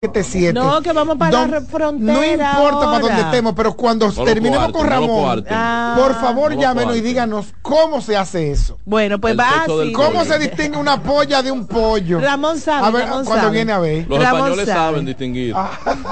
[0.00, 0.52] 7.
[0.52, 2.12] No, que vamos para la frontera.
[2.12, 5.96] No importa para dónde estemos, pero cuando terminemos con Ramón, Ah.
[5.98, 8.78] por favor llámenos y díganos cómo se hace eso.
[8.84, 9.92] Bueno, pues va así.
[9.92, 12.20] ¿Cómo se distingue una polla de un pollo?
[12.20, 12.86] Ramón sabe.
[12.86, 13.56] A ver, Ramón cuando sabe.
[13.56, 14.06] viene a ver.
[14.08, 14.78] Los Ramón españoles sabe.
[14.92, 15.54] saben distinguir.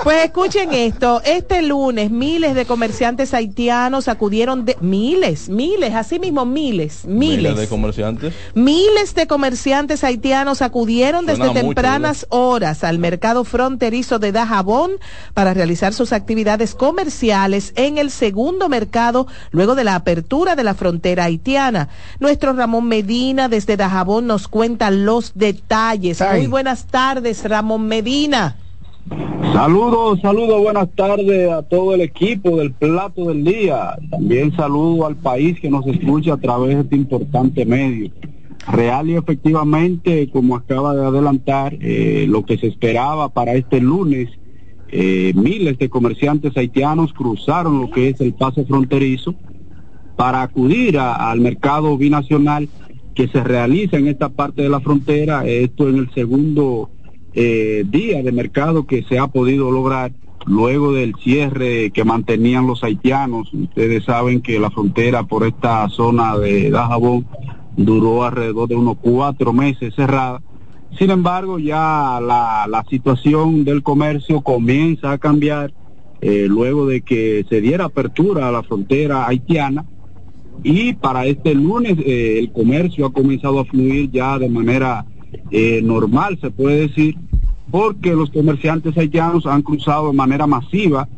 [0.02, 6.44] Pues escuchen esto, este lunes miles de comerciantes haitianos acudieron de miles, miles, así mismo
[6.44, 7.56] miles, miles.
[7.56, 8.34] de comerciantes.
[8.54, 14.92] Miles de comerciantes haitianos acudieron Suena desde mucho, tempranas horas al mercado fronterizo de Dajabón
[15.34, 20.74] para realizar sus actividades comerciales en el segundo mercado luego de la apertura de la
[20.74, 21.88] frontera haitiana.
[22.20, 26.20] Nuestro Ramón Medina desde Dajabón nos cuenta los detalles.
[26.22, 26.40] Ay.
[26.40, 28.56] Muy buenas tardes, Ramón Medina.
[29.52, 33.96] Saludos, saludos, buenas tardes a todo el equipo del Plato del Día.
[34.10, 38.10] También saludo al país que nos escucha a través de este importante medio.
[38.68, 44.28] Real y efectivamente, como acaba de adelantar, eh, lo que se esperaba para este lunes,
[44.88, 49.34] eh, miles de comerciantes haitianos cruzaron lo que es el paso fronterizo
[50.16, 52.68] para acudir a- al mercado binacional
[53.14, 56.90] que se realiza en esta parte de la frontera, esto en el segundo
[57.38, 60.10] eh, día de mercado que se ha podido lograr
[60.46, 63.52] luego del cierre que mantenían los haitianos.
[63.52, 67.26] Ustedes saben que la frontera por esta zona de Dajabón
[67.76, 70.42] duró alrededor de unos cuatro meses cerrada.
[70.98, 75.72] Sin embargo, ya la, la situación del comercio comienza a cambiar
[76.20, 79.84] eh, luego de que se diera apertura a la frontera haitiana
[80.62, 85.04] y para este lunes eh, el comercio ha comenzado a fluir ya de manera
[85.50, 87.16] eh, normal, se puede decir,
[87.70, 91.08] porque los comerciantes haitianos han cruzado de manera masiva,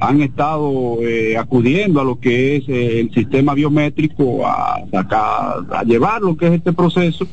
[0.00, 5.82] han estado eh, acudiendo a lo que es eh, el sistema biométrico, a, sacar, a
[5.84, 7.26] llevar lo que es este proceso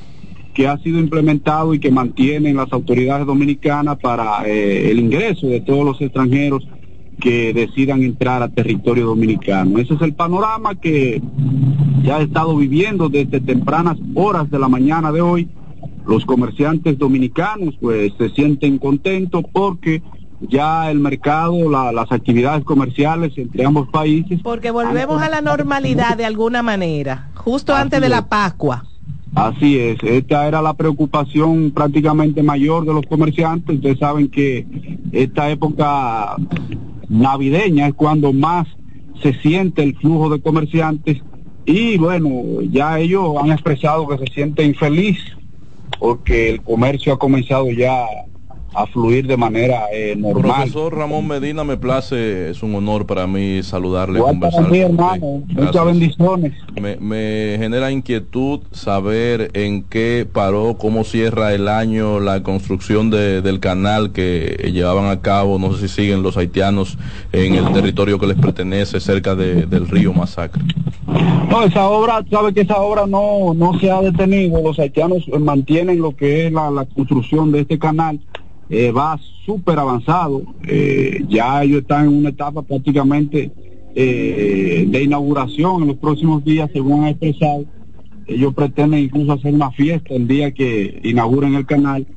[0.54, 5.60] que ha sido implementado y que mantienen las autoridades dominicanas para eh, el ingreso de
[5.60, 6.66] todos los extranjeros
[7.20, 9.80] que decidan entrar a territorio dominicano.
[9.80, 11.22] Ese es el panorama que
[12.04, 15.48] ya he estado viviendo desde tempranas horas de la mañana de hoy.
[16.08, 20.02] Los comerciantes dominicanos pues se sienten contentos porque
[20.50, 26.18] ya el mercado, la- las actividades comerciales entre ambos países Porque volvemos a la normalidad
[26.18, 28.86] de alguna manera, justo antes de la Pascua.
[29.36, 33.76] Así es, esta era la preocupación prácticamente mayor de los comerciantes.
[33.76, 34.66] Ustedes saben que
[35.12, 36.36] esta época
[37.10, 38.68] navideña es cuando más
[39.22, 41.22] se siente el flujo de comerciantes
[41.66, 45.18] y bueno, ya ellos han expresado que se sienten feliz
[46.00, 48.06] porque el comercio ha comenzado ya
[48.76, 50.44] a fluir de manera eh, normal.
[50.56, 54.70] Profesor Ramón Medina, me place, es un honor para mí saludarle, conversar.
[54.70, 56.54] mí, hermano, muchas bendiciones.
[56.80, 63.42] Me, me genera inquietud saber en qué paró, cómo cierra el año la construcción de-
[63.42, 66.98] del canal que llevaban a cabo, no sé si siguen los haitianos
[67.32, 70.62] en el territorio que les pertenece cerca de- del río Masacre.
[71.50, 74.62] No, esa obra, sabe que esa obra no, no se ha detenido.
[74.62, 78.20] Los haitianos mantienen lo que es la, la construcción de este canal.
[78.70, 80.42] Eh, va súper avanzado.
[80.68, 83.52] Eh, ya ellos están en una etapa prácticamente
[83.96, 87.66] eh, de inauguración en los próximos días, según han expresado.
[88.28, 92.08] Ellos pretenden incluso hacer una fiesta el día que inauguren el canal.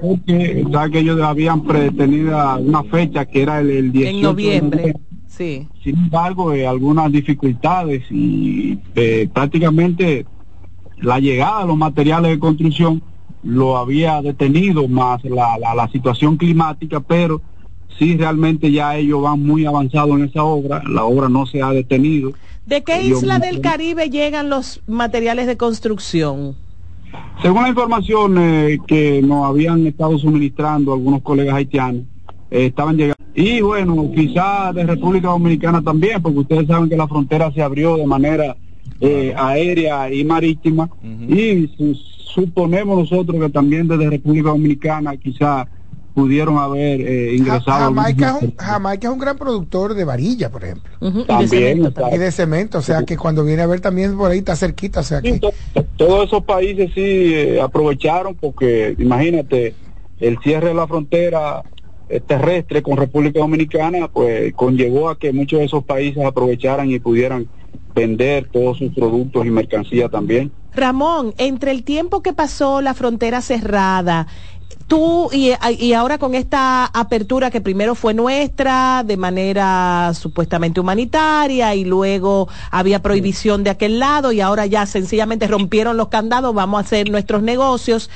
[0.00, 4.22] Porque sabe que ellos habían pretenido una fecha que era el, el 18 En de
[4.22, 4.94] noviembre.
[5.26, 5.68] Sí.
[5.84, 10.26] sin embargo, eh, algunas dificultades y eh, prácticamente
[11.00, 13.02] la llegada de los materiales de construcción
[13.42, 17.40] lo había detenido más la, la, la situación climática, pero
[17.98, 21.70] sí realmente ya ellos van muy avanzados en esa obra, la obra no se ha
[21.70, 22.32] detenido.
[22.66, 26.54] ¿De qué Ellos isla del Caribe llegan los materiales de construcción?
[27.40, 32.02] Según la información eh, que nos habían estado suministrando algunos colegas haitianos,
[32.50, 33.14] eh, estaban llegando.
[33.34, 37.96] Y bueno, quizá de República Dominicana también, porque ustedes saben que la frontera se abrió
[37.96, 38.56] de manera
[39.00, 40.90] eh, aérea y marítima.
[41.28, 41.96] Y su-
[42.34, 45.68] suponemos nosotros que también desde República Dominicana quizá
[46.14, 47.78] pudieron haber eh, ingresado.
[47.78, 50.90] Jamaica es, un, Jamaica es un gran productor de varilla, por ejemplo.
[51.26, 54.56] También, y de cemento, o sea que cuando viene a ver también por ahí está
[54.56, 55.40] cerquita, o sea que...
[55.96, 59.74] todos esos países sí eh, aprovecharon porque imagínate
[60.18, 61.62] el cierre de la frontera
[62.08, 66.98] eh, terrestre con República Dominicana pues conllevó a que muchos de esos países aprovecharan y
[66.98, 67.46] pudieran
[67.94, 70.52] vender todos sus productos y mercancía también.
[70.74, 74.26] Ramón, entre el tiempo que pasó la frontera cerrada,
[74.86, 81.74] tú y, y ahora con esta apertura que primero fue nuestra de manera supuestamente humanitaria
[81.74, 86.78] y luego había prohibición de aquel lado y ahora ya sencillamente rompieron los candados, vamos
[86.78, 88.10] a hacer nuestros negocios.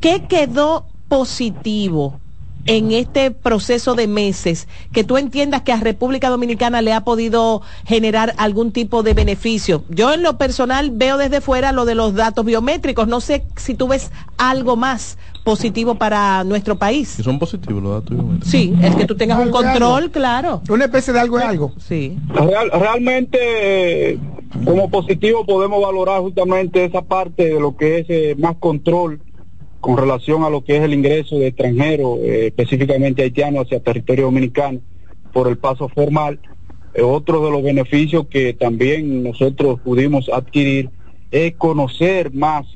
[0.00, 2.20] ¿Qué quedó positivo
[2.66, 7.62] en este proceso de meses que tú entiendas que a República Dominicana le ha podido
[7.84, 9.84] generar algún tipo de beneficio?
[9.88, 13.08] Yo en lo personal veo desde fuera lo de los datos biométricos.
[13.08, 17.18] No sé si tú ves algo más positivo para nuestro país.
[17.18, 18.48] ¿Y son positivos los datos biométricos?
[18.50, 20.60] Sí, es que tú tengas un control, claro.
[20.68, 21.72] Una especie de algo es algo.
[21.78, 22.18] Sí.
[22.34, 24.18] Real- realmente,
[24.64, 29.20] como positivo, podemos valorar justamente esa parte de lo que es eh, más control
[29.80, 34.26] con relación a lo que es el ingreso de extranjeros, eh, específicamente haitianos, hacia territorio
[34.26, 34.80] dominicano
[35.32, 36.40] por el paso formal.
[36.94, 40.90] Eh, otro de los beneficios que también nosotros pudimos adquirir
[41.30, 42.66] es conocer más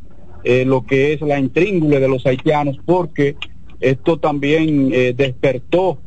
[0.45, 3.37] eh, lo que es la intríngule de los haitianos, porque
[3.81, 5.99] esto también despertó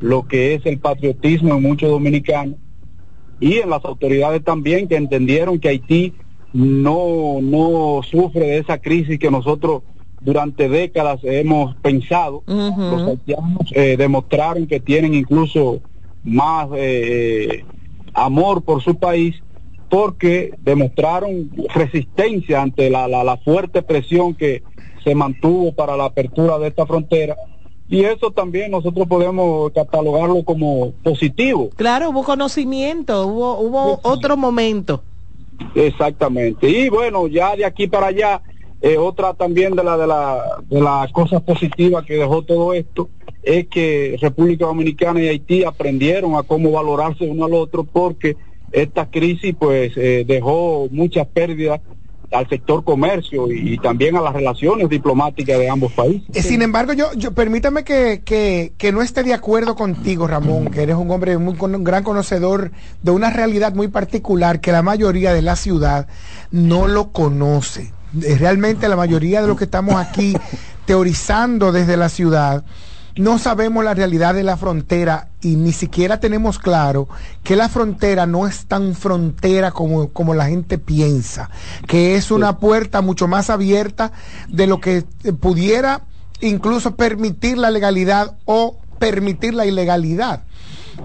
[0.00, 2.56] lo que es el patriotismo en muchos dominicanos
[3.40, 6.12] y en las autoridades también que entendieron que Haití
[6.52, 9.82] no, no sufre de esa crisis que nosotros
[10.20, 12.42] durante décadas hemos pensado.
[12.46, 15.80] Los haitianos eh, demostraron que tienen incluso
[16.24, 17.64] más eh,
[18.14, 19.36] amor por su país
[19.88, 24.62] porque demostraron resistencia ante la, la, la fuerte presión que
[25.02, 27.36] se mantuvo para la apertura de esta frontera
[27.90, 31.70] y eso también nosotros podemos catalogarlo como positivo.
[31.74, 35.02] Claro, hubo conocimiento, hubo, hubo otro momento.
[35.74, 36.68] Exactamente.
[36.70, 38.40] Y bueno, ya de aquí para allá,
[38.82, 43.10] eh, otra también de la de la de las cosas positivas que dejó todo esto
[43.42, 48.36] es que República Dominicana y Haití aprendieron a cómo valorarse uno al otro porque
[48.72, 51.80] esta crisis pues eh, dejó muchas pérdidas
[52.32, 56.28] al sector comercio y, y también a las relaciones diplomáticas de ambos países.
[56.32, 60.70] Eh, Sin embargo, yo, yo permítame que, que, que no esté de acuerdo contigo, Ramón,
[60.70, 62.70] que eres un hombre muy con- un gran conocedor
[63.02, 66.06] de una realidad muy particular que la mayoría de la ciudad
[66.52, 67.92] no lo conoce.
[68.12, 70.36] Realmente la mayoría de los que estamos aquí
[70.86, 72.64] teorizando desde la ciudad
[73.16, 77.08] no sabemos la realidad de la frontera y ni siquiera tenemos claro
[77.42, 81.50] que la frontera no es tan frontera como, como la gente piensa,
[81.86, 84.12] que es una puerta mucho más abierta
[84.48, 85.04] de lo que
[85.40, 86.02] pudiera
[86.40, 90.44] incluso permitir la legalidad o permitir la ilegalidad.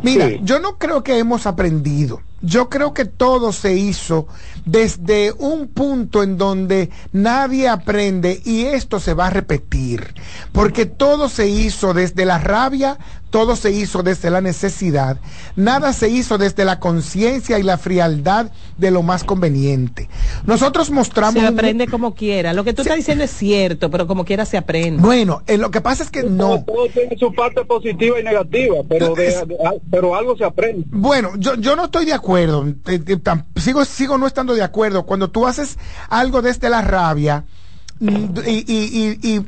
[0.04, 0.40] Mira, Sí.
[0.44, 2.22] yo no creo que hemos aprendido.
[2.46, 4.28] Yo creo que todo se hizo
[4.66, 10.14] desde un punto en donde nadie aprende y esto se va a repetir.
[10.52, 12.98] Porque todo se hizo desde la rabia,
[13.30, 15.20] todo se hizo desde la necesidad,
[15.58, 20.10] nada se hizo desde la conciencia y la frialdad de lo más conveniente.
[20.46, 21.34] Nosotros mostramos...
[21.34, 22.54] Se un- aprende como quiera.
[22.54, 25.02] Lo que tú estás diciendo es cierto, pero como quiera se aprende.
[25.02, 26.64] Bueno, eh, lo que pasa es que no.
[26.64, 29.58] Todo tiene su parte positiva y negativa, pero, de- de-
[29.92, 30.86] pero algo se aprende.
[30.92, 32.35] Bueno, yo, yo no estoy de acuerdo,
[33.58, 35.04] sigo, sigo no estando de acuerdo.
[35.04, 35.78] Cuando tú haces
[36.10, 37.44] algo desde la rabia
[38.00, 39.44] mm, y-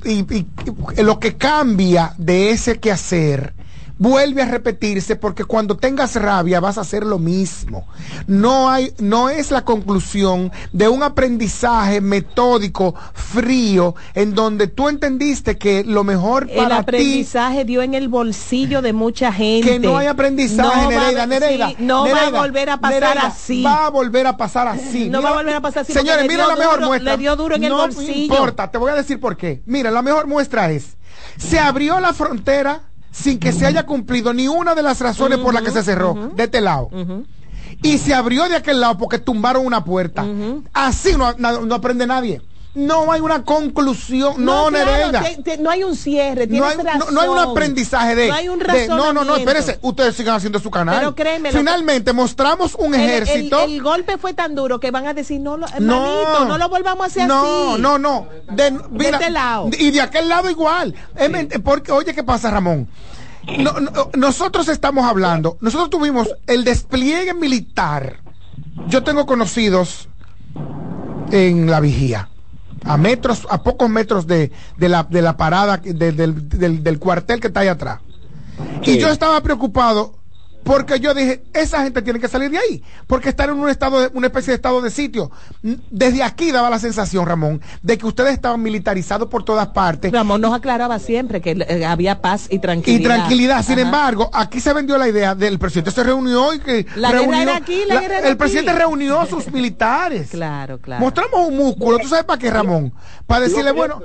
[0.98, 3.54] y lo que cambia de ese quehacer
[4.00, 7.88] vuelve a repetirse porque cuando tengas rabia vas a hacer lo mismo.
[8.28, 15.58] No hay, no es la conclusión de un aprendizaje metódico, frío, en donde tú entendiste
[15.58, 19.68] que lo mejor El para ti aprendizaje dio en el bolsillo de mucha gente.
[19.72, 21.70] que no hay aprendizaje, No va Nereida, Nereida.
[21.70, 23.64] sí, no va a volver a pasar Nereida, así.
[23.64, 25.10] Va a volver a pasar así.
[25.10, 27.12] No va a volver a pasar así Señores, mira la mejor muestra.
[27.14, 28.36] le dio duro en el no bolsillo.
[28.36, 29.62] importa, te voy a decir por qué.
[29.66, 30.98] Mira, la mejor muestra es,
[31.38, 35.54] se abrió la frontera sin que se haya cumplido ni una de las razones por
[35.54, 36.90] las que se cerró, de este lado.
[37.84, 40.26] Y se abrió de aquel lado porque tumbaron una puerta.
[40.74, 42.42] Así no, no aprende nadie.
[42.78, 44.36] No hay una conclusión.
[44.46, 45.22] No, claro, Nereida.
[45.24, 47.14] te- te- no hay un cierre, No hay, no- razón.
[47.14, 50.36] no hay un aprendizaje de, No hay un de- no, no, no, espérese, ustedes sigan
[50.36, 50.98] haciendo su canal.
[51.00, 53.64] Pero créeme, Finalmente mostramos un El- el- ejército.
[53.64, 57.04] El, golpe fue tan duro que van a decir, no, lo, hermanito, no, lo volvamos
[57.04, 57.82] a hacer no, así.
[57.82, 59.70] No, no, De, mira, este lado.
[59.78, 60.94] Y de aquel lado igual.
[61.64, 62.88] Porque, oye, ¿qué pasa, Ramón?
[63.58, 68.18] No- no- nosotros estamos hablando, nosotros tuvimos el despliegue militar.
[68.88, 70.10] Yo tengo conocidos
[71.32, 72.30] en la vigía,
[72.88, 77.00] a metros, a pocos metros de, de la, de la parada de- del, del- del
[77.00, 78.00] cuartel que está ahí atrás.
[78.84, 80.17] Y yo estaba preocupado
[80.68, 84.02] porque yo dije, esa gente tiene que salir de ahí, porque están en un estado,
[84.02, 85.32] de, una especie de estado de sitio.
[85.90, 90.42] Desde aquí daba la sensación, Ramón, de que ustedes estaban militarizados por todas partes Ramón
[90.42, 93.16] nos aclaraba siempre que eh, había paz y y tranquilidad.
[93.16, 93.64] tranquilidad.
[93.64, 93.82] Sin Ajá.
[93.84, 97.42] embargo, aquí se vendió la idea del presidente se reunió y que La guerra reunió-
[97.42, 98.40] era aquí, la guerra era el aquí.
[98.40, 100.30] presidente reunió a sus militares.
[100.38, 101.02] Claro, claro.
[101.02, 102.94] Mostramos un músculo, ¿tú sabes para qué, Ramón?
[103.26, 104.02] Para decirle, bueno,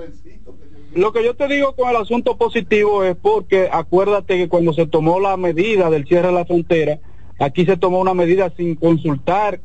[0.94, 4.86] Lo que yo te digo con el asunto positivo es porque acuérdate que cuando se
[4.86, 6.98] tomó la medida del cierre de la frontera,
[7.38, 9.60] aquí se tomó una medida sin consultar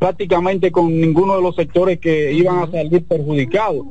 [0.00, 3.86] prácticamente con ninguno de los sectores que iban a salir perjudicados.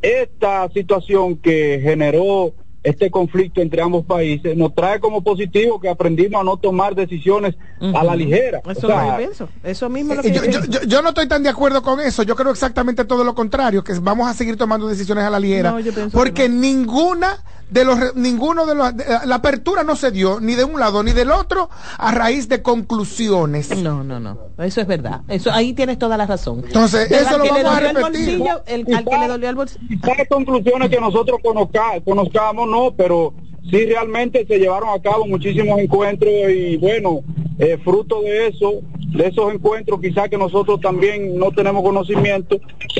[0.00, 2.52] Esta situación que generó
[2.82, 7.54] este conflicto entre ambos países, nos trae como positivo que aprendimos a no tomar decisiones
[7.80, 8.60] a la ligera.
[8.68, 12.00] Eso, eso, eso mismo lo que yo, yo, yo, no estoy tan de acuerdo con
[12.00, 12.22] eso.
[12.22, 15.76] Yo creo exactamente todo lo contrario, que vamos a seguir tomando decisiones a la ligera.
[16.12, 17.38] porque ninguna
[17.72, 18.92] de los ninguno de los
[19.26, 22.62] la apertura no se dio ni de un lado ni del otro a raíz de
[22.62, 23.76] conclusiones.
[23.82, 24.38] No, no, no.
[24.58, 25.22] Eso es verdad.
[25.28, 26.62] Eso ahí tienes toda la razón.
[26.66, 28.42] Entonces, eso lo vamos a repetir.
[28.66, 29.98] El, al que le dolió el bolsillo.
[30.28, 33.34] conclusiones que nosotros conozcamos, no, pero
[33.70, 37.20] sí realmente se llevaron a cabo muchísimos encuentros y bueno,
[37.58, 38.80] eh, fruto de eso,
[39.16, 42.58] de esos encuentros quizás que nosotros también no tenemos conocimiento,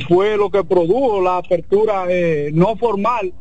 [0.09, 3.33] fue lo que produjo la apertura eh, no formal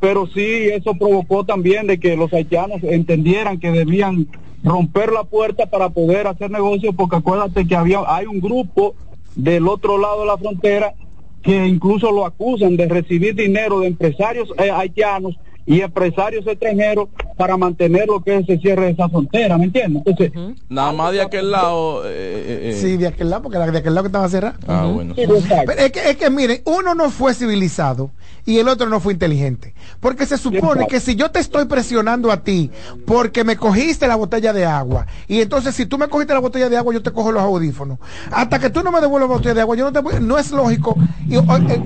[0.00, 4.26] pero sí eso provocó también de que los haitianos entendieran que debían
[4.62, 8.94] romper la puerta para poder hacer negocios, porque acuérdate que había hay un grupo
[9.34, 10.94] del otro lado de la frontera
[11.42, 17.56] que incluso lo acusan de recibir dinero de empresarios eh, haitianos y empresarios extranjeros para
[17.56, 20.02] mantener lo que es el cierre de esa frontera, ¿me entiendes?
[20.06, 20.32] Entonces,
[20.68, 22.04] nada más de aquel lado.
[22.06, 24.56] Eh, eh, eh, sí, de aquel lado, porque de aquel lado que estaba cerrado.
[24.66, 25.14] Ah, bueno.
[25.16, 28.10] es, que, es que, miren, uno no fue civilizado
[28.46, 29.74] y el otro no fue inteligente.
[30.00, 32.70] Porque se supone que si yo te estoy presionando a ti
[33.06, 36.68] porque me cogiste la botella de agua, y entonces si tú me cogiste la botella
[36.68, 37.98] de agua, yo te cojo los audífonos.
[38.30, 40.50] Hasta que tú no me devuelvas la botella de agua, yo no te no es
[40.50, 40.96] lógico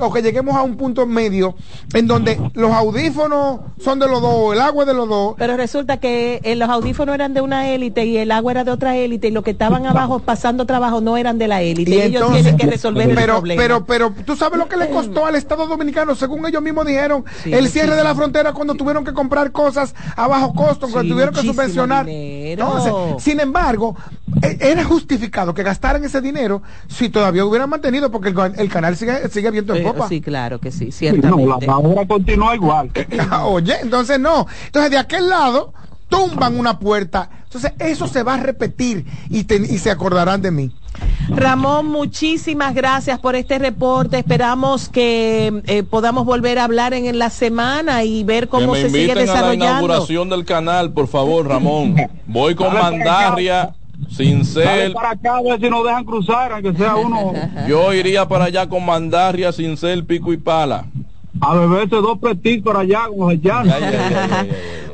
[0.00, 1.54] o que lleguemos a un punto medio
[1.94, 5.37] en donde los audífonos son de los dos, el agua es de los dos.
[5.38, 8.70] Pero resulta que eh, los audífonos eran de una élite y el agua era de
[8.70, 11.90] otra élite y los que estaban abajo pasando trabajo no eran de la élite.
[11.90, 13.62] Y, ellos tienen que resolver pero, el problema.
[13.62, 17.24] Pero, pero, tú sabes lo que le costó al Estado Dominicano, según ellos mismos dijeron,
[17.44, 21.34] el cierre de la frontera cuando tuvieron que comprar cosas a bajo costo, cuando tuvieron
[21.34, 22.06] que subvencionar.
[23.20, 23.96] sin embargo,
[24.42, 29.28] e, era justificado que gastaran ese dinero si todavía hubieran mantenido, porque el, canal sigue,
[29.28, 30.08] sigue abierto en popa.
[30.08, 31.66] Sí, claro que sí, ciertamente.
[31.66, 32.90] No, la, continúa igual.
[33.44, 34.46] Oye, entonces no.
[34.66, 35.72] Entonces de aquel lado
[36.08, 37.30] tumban una puerta.
[37.44, 40.72] Entonces eso se va a repetir y, y se acordarán de mí.
[41.28, 44.18] Ramón, muchísimas gracias por este reporte.
[44.18, 49.14] Esperamos que eh, podamos volver a hablar en, la semana y ver cómo se sigue
[49.14, 49.64] desarrollando.
[49.64, 51.96] A la inauguración del canal, por favor, Ramón.
[52.26, 53.74] Voy con Mandarria.
[54.10, 54.92] Sin ser.
[54.92, 57.32] para acá a ver si nos dejan cruzar, aunque sea uno.
[57.68, 60.84] Yo iría para allá con Mandarria, sin ser pico y pala
[61.40, 63.74] a beberse dos petit por allá como se llama.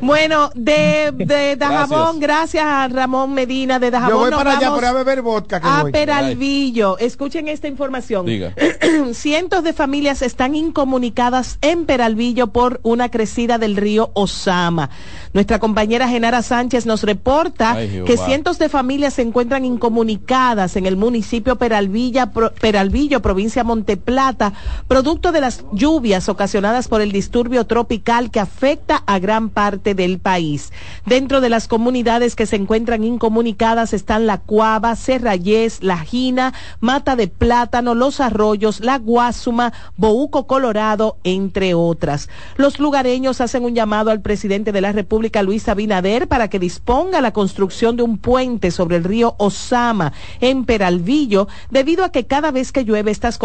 [0.04, 2.64] Bueno, de, de Dajabón, gracias.
[2.64, 4.30] a Ramón Medina de Dajabón.
[4.30, 5.61] Yo voy para allá para beber vodka.
[5.62, 6.99] a Peralvillo.
[6.99, 8.26] Escuchen esta información.
[9.12, 14.90] Cientos de familias están incomunicadas en Peralvillo por una crecida del río Osama.
[15.32, 20.96] Nuestra compañera Genara Sánchez nos reporta que cientos de familias se encuentran incomunicadas en el
[20.96, 24.52] municipio Peralvilla, Peralvillo, provincia Monteplata,
[24.87, 30.18] producto de las lluvias ocasionadas por el disturbio tropical que afecta a gran parte del
[30.18, 30.72] país.
[31.06, 37.16] Dentro de las comunidades que se encuentran incomunicadas están La Cuava, Serrayés, La Jina, Mata
[37.16, 42.28] de Plátano, Los Arroyos, La Guasuma, Bouco Colorado, entre otras.
[42.56, 47.20] Los lugareños hacen un llamado al presidente de la República Luis Abinader para que disponga
[47.20, 52.50] la construcción de un puente sobre el río Osama en Peralvillo, debido a que cada
[52.50, 53.38] vez que llueve estas,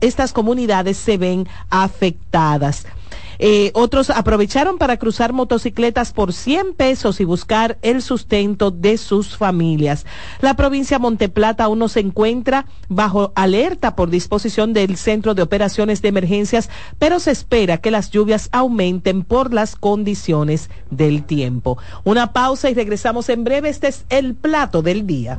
[0.00, 2.86] estas comunidades se ven afectadas.
[3.38, 9.36] Eh, otros aprovecharon para cruzar motocicletas por 100 pesos y buscar el sustento de sus
[9.36, 10.06] familias.
[10.40, 16.02] La provincia Monteplata aún no se encuentra bajo alerta por disposición del Centro de Operaciones
[16.02, 21.78] de Emergencias, pero se espera que las lluvias aumenten por las condiciones del tiempo.
[22.04, 23.68] Una pausa y regresamos en breve.
[23.68, 25.38] Este es el plato del día.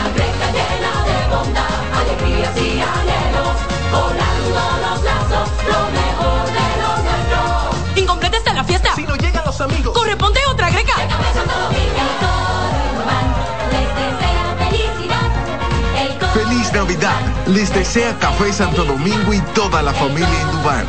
[17.51, 20.85] Les desea Café Santo Domingo y toda la familia Indubán.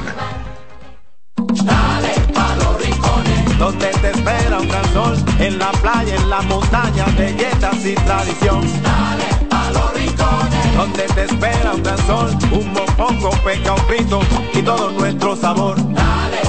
[1.64, 6.42] Dale pa' los rincones, donde te espera un gran sol, en la playa, en la
[6.42, 8.60] montaña, belletas y tradición.
[8.82, 14.20] Dale pa' los rincones, donde te espera un gran sol, un mopongo, peca, un frito
[14.54, 15.76] y todo nuestro sabor.
[15.92, 16.42] Dale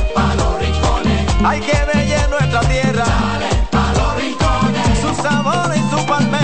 [1.45, 3.03] hay que bella nuestra tierra.
[3.03, 4.99] Dale pa' los rincones.
[5.01, 5.82] Su sabor y su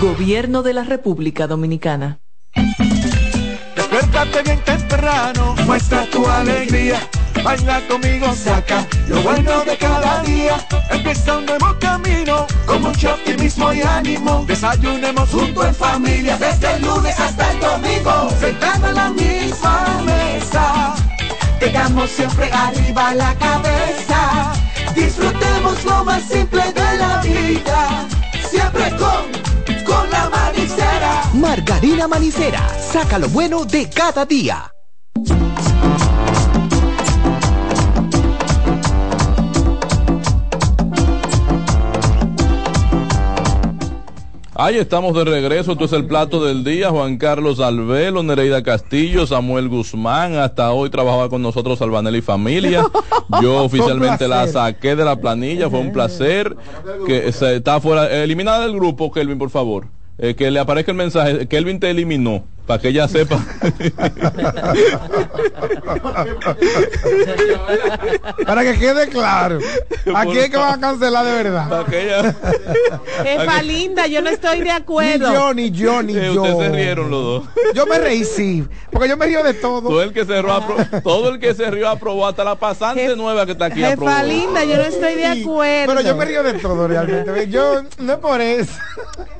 [0.00, 2.20] Gobierno de la República Dominicana.
[3.76, 6.98] Despiértate bien temprano, muestra tu alegría.
[7.44, 10.66] Baila conmigo, saca lo bueno de cada día.
[10.90, 14.46] Empieza un nuevo camino, con mucho optimismo y ánimo.
[14.48, 18.30] Desayunemos junto en familia, desde el lunes hasta el domingo.
[18.40, 20.94] Sentado en la misma mesa,
[21.60, 24.54] tengamos siempre arriba la cabeza.
[24.94, 28.08] Disfrutemos lo más simple de la vida,
[28.50, 31.22] siempre con, con la manicera.
[31.34, 34.72] Margarina Manicera, saca lo bueno de cada día.
[44.60, 49.24] Ahí estamos de regreso, esto es el plato del día, Juan Carlos Albelo, Nereida Castillo,
[49.24, 52.84] Samuel Guzmán, hasta hoy trabajaba con nosotros Albanel y familia,
[53.40, 56.56] yo oficialmente la saqué de la planilla, fue un placer,
[57.06, 59.86] que se está fuera, eliminada del grupo, Kelvin, por favor,
[60.20, 63.38] Eh, que le aparezca el mensaje, Kelvin te eliminó, para que ella sepa.
[68.46, 69.58] Para que quede claro.
[70.14, 71.68] Aquí es que van a cancelar de verdad.
[71.68, 72.34] Para que ella...
[73.22, 75.32] Jefa linda, yo no estoy de Ni acuerdo.
[75.32, 76.42] yo, ni yo, ni Eh, yo.
[76.42, 77.44] Ustedes se rieron los dos.
[77.74, 78.66] Yo me reí, sí.
[78.90, 79.80] Porque yo me río de todo.
[79.88, 83.16] Todo el que se rió, apro- todo el que se rió aprobó, hasta la pasante
[83.16, 84.10] nueva que está aquí aprobó.
[84.10, 85.94] Jefa linda, yo no estoy de acuerdo.
[85.94, 87.48] Pero yo me río de todo realmente.
[87.48, 88.72] Yo, no es por eso.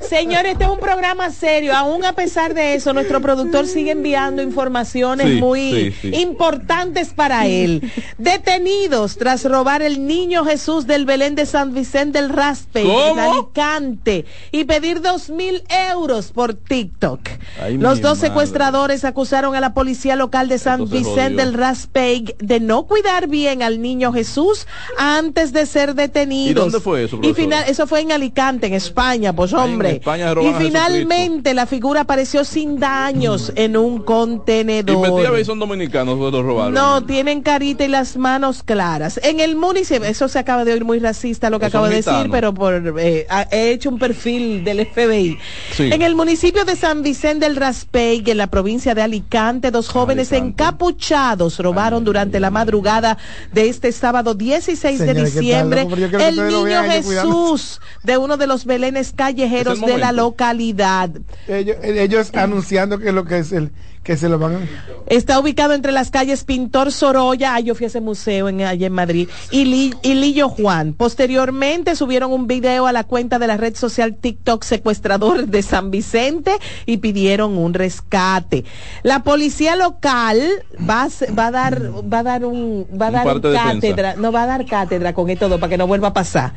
[0.00, 1.74] Señores, este es un programa serio.
[1.76, 6.16] Aún a pesar de eso, nuestro productor sigue enviando informaciones Sí, muy sí, sí.
[6.20, 7.90] importantes para él.
[8.18, 13.18] Detenidos tras robar el niño Jesús del Belén de San Vicente del Raspe en.
[13.18, 17.20] Alicante y pedir dos mil euros por TikTok.
[17.62, 18.28] Ay, Los dos madre.
[18.28, 23.62] secuestradores acusaron a la policía local de San Vicente del Raspeig de no cuidar bien
[23.62, 24.66] al niño Jesús
[24.98, 26.50] antes de ser detenidos.
[26.50, 29.92] ¿Y dónde fue eso, Y final, eso fue en Alicante, en España, pues hombre.
[29.96, 32.78] España y finalmente la figura apareció sin
[33.12, 35.32] daños en un Y metí a contenedor.
[35.32, 36.74] ver, son dominicanos, los robaron.
[36.74, 39.18] No, tienen carita y las manos claras.
[39.22, 42.28] En el municipio, eso se acaba de oír muy racista lo que acabo de decir,
[42.30, 45.38] pero por eh, he hecho un perfil del FBI.
[45.72, 45.90] Sí.
[45.92, 50.32] En el municipio de San Vicente del Raspeig, en la provincia de Alicante, dos jóvenes
[50.32, 53.18] encapuchados robaron durante la madrugada
[53.52, 55.86] de este sábado 16 de Señores, ¿qué tal, diciembre
[56.28, 56.82] el niño.
[56.82, 61.10] Jesús de uno de los belenes callejeros de la localidad.
[61.46, 64.58] Ellos, ellos anunciando que lo que es el que se lo van a...
[65.06, 68.86] Está ubicado entre las calles Pintor Sorolla, ah, yo fui a ese museo en, allá
[68.86, 70.92] en Madrid, y, Li- y Lillo Juan.
[70.94, 75.90] Posteriormente subieron un video a la cuenta de la red social TikTok secuestrador de San
[75.90, 76.52] Vicente
[76.86, 78.64] y pidieron un rescate.
[79.02, 80.40] La policía local
[80.88, 81.82] va a, se- va a dar,
[82.12, 84.64] va a dar un, va a Un dar parte de cátedra, no va a dar
[84.66, 86.52] cátedra con esto todo para que no vuelva a pasar.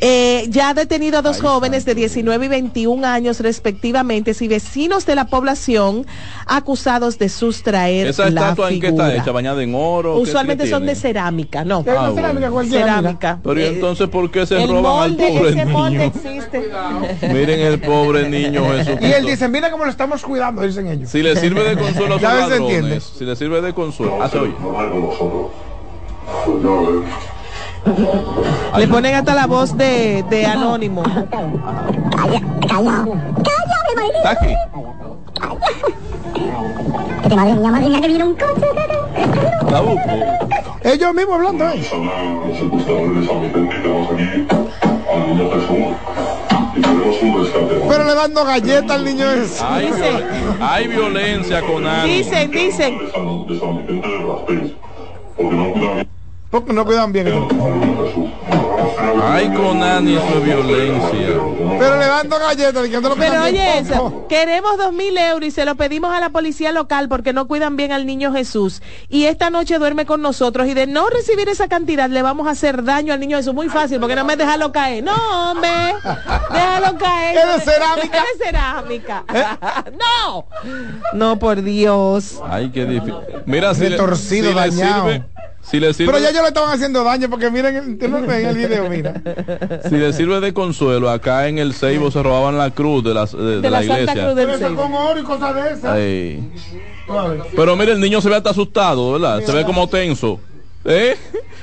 [0.00, 5.06] Eh, ya ha detenido a dos jóvenes de 19 y 21 años respectivamente, y vecinos
[5.06, 6.06] de la población
[6.46, 9.22] acusados de sustraer ¿Esa la estatua en qué está figura.
[9.22, 9.32] hecha?
[9.32, 10.16] ¿Bañada en oro?
[10.16, 11.00] ¿Qué- Usualmente son de tiene?
[11.00, 11.78] cerámica, no.
[11.88, 12.14] Ah, bueno.
[12.14, 13.38] cerámica Cerámica.
[13.42, 16.12] Pero ¿y Eh, entonces por qué se el roban al molde, pobre ese molde niño?
[16.14, 16.70] existe.
[17.32, 18.96] Miren el pobre niño Jesús.
[19.00, 21.08] Y él dice, mira cómo lo estamos cuidando, dicen ellos.
[21.08, 24.38] Si le sirve de consuelo a sus ladrones, si le sirve de consuelo, ah, se
[24.38, 24.52] oye.
[28.76, 31.02] Le ponen hasta la voz de, de anónimo.
[34.22, 34.38] Está
[36.34, 37.34] aquí.
[37.36, 38.66] madre mía, madre mía, que viene un coche.
[39.70, 40.10] La busco.
[40.82, 41.82] Ellos mismos hablando, ¿eh?
[47.88, 49.64] Pero le dando galletas al niño ese.
[49.64, 50.24] Hay, viol-
[50.60, 52.06] hay violencia con algo.
[52.06, 52.98] Dicen, dicen.
[56.50, 57.26] Porque no cuidan bien.
[59.22, 61.28] Ay, Conani, eso es violencia.
[61.78, 62.82] Pero le dando galletas.
[62.82, 66.20] diciendo que Pero también oye, eso, queremos dos mil euros y se lo pedimos a
[66.20, 68.82] la policía local porque no cuidan bien al niño Jesús.
[69.08, 72.50] Y esta noche duerme con nosotros y de no recibir esa cantidad le vamos a
[72.50, 73.54] hacer daño al niño Jesús.
[73.54, 75.02] Muy fácil, porque no me déjalo caer.
[75.04, 75.12] No,
[75.50, 75.70] hombre,
[76.52, 77.38] déjalo caer.
[77.38, 78.18] Es de cerámica.
[78.18, 79.24] Es de cerámica.
[79.98, 80.46] no,
[81.12, 82.40] no, por Dios.
[82.48, 83.14] Ay, qué difícil.
[83.46, 85.10] Mira, si le, Retorcido, si le dañado.
[85.10, 85.24] sirve,
[85.70, 88.56] si le sirve, Pero ya ellos le estaban haciendo daño porque miren, el- en el
[88.56, 89.14] video, mira.
[89.88, 93.32] si le sirve de consuelo, acá en el Seibo se robaban la cruz de, las,
[93.32, 94.32] de, de la, iglesia.
[94.34, 95.84] Pero eso con oro y cosas de esas.
[95.96, 96.52] Ay.
[97.54, 99.42] Pero mira, el niño se ve hasta asustado, ¿verdad?
[99.42, 100.38] Se ve como tenso.
[100.84, 101.16] ¿Eh?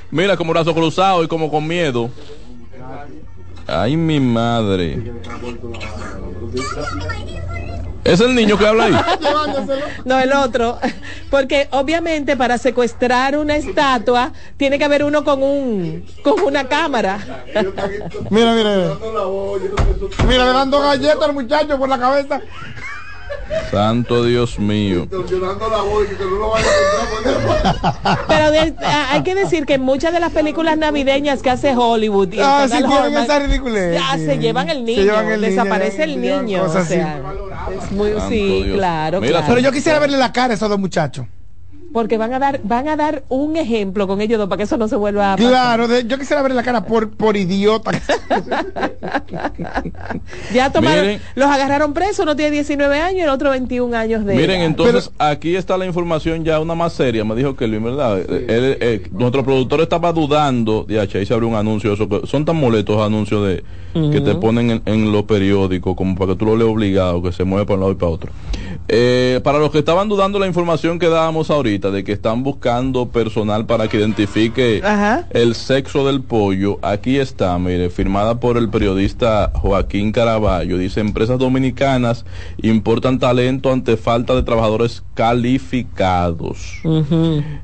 [0.10, 2.10] Mira, como brazo cruzado y como con miedo.
[3.68, 5.00] Ay, mi madre.
[8.04, 8.94] ¿Es el niño que habla ahí?
[10.06, 10.80] No, el otro.
[11.30, 17.20] Porque obviamente para secuestrar una estatua tiene que haber uno con un con una cámara.
[18.30, 18.98] Mira, mira, mira.
[20.28, 22.42] Mira, le dando galletas al muchacho por la cabeza.
[23.70, 25.08] Santo Dios mío.
[28.28, 32.32] Pero de- a- hay que decir que muchas de las películas navideñas que hace Hollywood
[32.34, 32.80] y Ah, sí, ya
[34.18, 34.26] sí.
[34.26, 36.64] se llevan el niño, llevan el niño, desaparece el niño.
[36.64, 37.22] cosas o sea,
[37.84, 38.78] es muy, Santo sí, Dios.
[38.78, 39.46] claro, Mira, claro.
[39.50, 41.26] Pero yo quisiera verle la cara a esos dos muchachos.
[41.94, 44.78] Porque van a dar van a dar un ejemplo con ellos dos para que eso
[44.78, 45.52] no se vuelva a pasar.
[45.52, 47.92] Claro, de- yo quisiera verle la cara por, por idiota.
[50.54, 51.22] Ya tomaron, Miren.
[51.36, 54.66] los agarraron presos, uno tiene 19 años y el otro 21 años de Miren, edad.
[54.66, 58.20] entonces aquí está la información ya una más seria, me dijo Kelvin, ¿verdad?
[58.20, 62.26] Eh, él, eh, nuestro productor estaba dudando, de ahí se abrió un anuncio, eso, que
[62.28, 66.32] son tan molestos los anuncios de que te ponen en, en los periódicos como para
[66.34, 68.32] que tú lo leas obligado, que se mueve para un lado y para otro.
[68.88, 73.10] Eh, para los que estaban dudando la información que dábamos ahorita, de que están buscando
[73.10, 75.28] personal para que identifique Ajá.
[75.30, 80.78] el sexo del pollo, aquí está, mire, firmada por el periodista Joaquín Caraballo.
[80.78, 82.26] Dice, empresas dominicanas
[82.62, 86.82] importan talento ante falta de trabajadores calificados.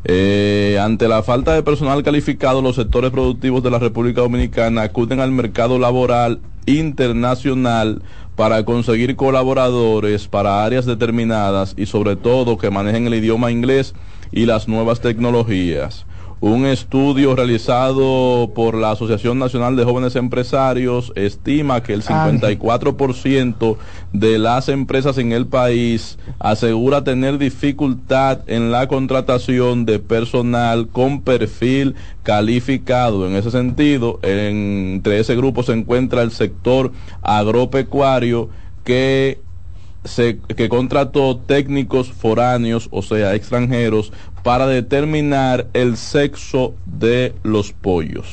[0.06, 5.20] Eh, ante la falta de personal calificado, los sectores productivos de la República Dominicana acuden
[5.20, 8.02] al mercado laboral internacional
[8.38, 13.96] para conseguir colaboradores para áreas determinadas y sobre todo que manejen el idioma inglés
[14.32, 16.06] y las nuevas tecnologías.
[16.40, 23.78] Un estudio realizado por la Asociación Nacional de Jóvenes Empresarios estima que el 54%
[24.14, 31.22] de las empresas en el país asegura tener dificultad en la contratación de personal con
[31.22, 33.28] perfil calificado.
[33.28, 36.92] En ese sentido, entre ese grupo se encuentra el sector
[37.24, 38.50] agropecuario
[38.84, 39.42] que
[40.04, 48.26] se, que contrató técnicos foráneos, o sea, extranjeros, para determinar el sexo de los pollos.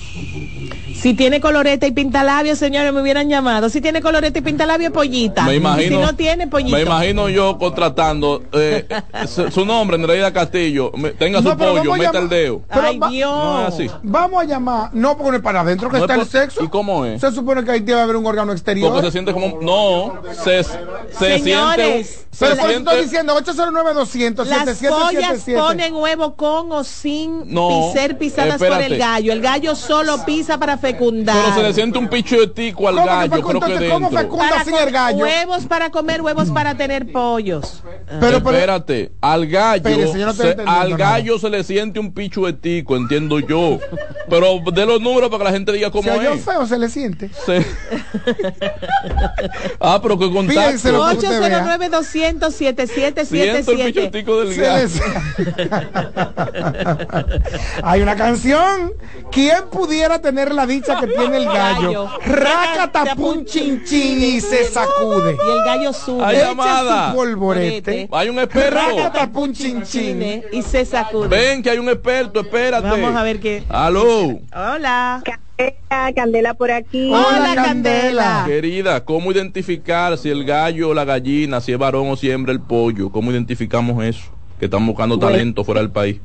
[0.95, 3.69] Si tiene coloreta y pintalabios, señores, me hubieran llamado.
[3.69, 5.43] Si tiene coloreta y pintalabios, pollita.
[5.45, 6.77] Me imagino, Y si no tiene, pollito.
[6.77, 8.87] me imagino yo contratando eh,
[9.27, 12.61] su, su nombre, Nereida Castillo, me- tenga su No, pero pollo, meta llamar- el dedo.
[12.73, 13.31] Pero Ay, va- Dios.
[13.45, 13.91] No es así.
[14.05, 16.63] Vamos a llamar, no porque para adentro que No es está el sexo.
[16.63, 17.21] ¿Y cómo es?
[17.21, 18.91] Se supone que ahí debe haber un órgano exterior.
[18.93, 23.03] Porque se siente como no, se, se Señores, siente, Pero se por eso estoy siente
[23.03, 25.61] diciendo 809 200 Las pollas 7777.
[25.61, 28.95] ponen huevo con o sin No, ser pisadas por espérate.
[28.95, 29.33] el gallo.
[29.33, 31.37] El gallo solo pisa para fecundar.
[31.45, 33.67] pero se le siente un picho de tico al ¿Cómo que gallo, fecunda?
[33.67, 34.23] creo que Entonces, ¿cómo dentro.
[34.23, 34.49] fecunda?
[34.51, 35.19] para sin el gallo.
[35.25, 37.83] huevos para comer, huevos para tener pollos.
[38.21, 40.97] Pero, pero- Espérate, al gallo, Espérese, no se- al nada.
[40.97, 43.79] gallo se le siente un picho de tico, entiendo yo.
[44.29, 46.45] Pero de los números para que la gente diga cómo si oyó es.
[46.45, 47.31] feo se le siente.
[47.45, 47.65] Se-
[49.81, 50.71] ah, pero que contacto.
[50.71, 51.01] que usted vea.
[51.11, 54.55] 809 200 Siento el picho 7777 tico del Se
[57.83, 58.93] Hay una canción.
[59.31, 62.09] ¿Quién pudiera tener la dicha que tiene el gallo?
[62.25, 65.33] Racatapun chin chin y se sacude.
[65.33, 66.25] Y el gallo sube.
[66.25, 67.11] Hay Echa llamada.
[67.11, 68.09] su polvorete.
[68.13, 68.79] Hay un experto.
[68.79, 70.05] Racatapun chin chin.
[70.05, 71.29] Chine y se sacude.
[71.29, 72.89] Ven que hay un experto, espérate.
[72.89, 73.63] Vamos a ver qué.
[73.69, 74.39] Aló.
[74.55, 75.23] Hola.
[75.25, 77.11] Candela, Candela por aquí.
[77.13, 77.65] Hola, Candela.
[77.65, 78.43] Candela.
[78.47, 82.53] Querida, ¿cómo identificar si el gallo o la gallina, si es varón o si hembra
[82.53, 83.11] el pollo?
[83.11, 84.25] ¿Cómo identificamos eso?
[84.65, 85.31] Que están buscando Bueno.
[85.31, 86.23] talento fuera del país.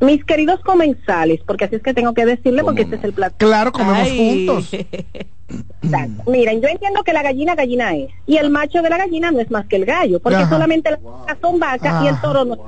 [0.00, 3.12] Mis queridos comensales, porque así es que tengo que decirle, porque ¿Cómo este es el
[3.12, 3.34] plato.
[3.36, 4.46] Claro, comemos Ay.
[4.46, 4.72] juntos.
[5.82, 6.30] Exacto.
[6.30, 9.40] Miren, yo entiendo que la gallina gallina es, y el macho de la gallina no
[9.40, 10.48] es más que el gallo, porque Ajá.
[10.48, 12.22] solamente las vacas son vacas y el Ajá.
[12.22, 12.60] toro no es.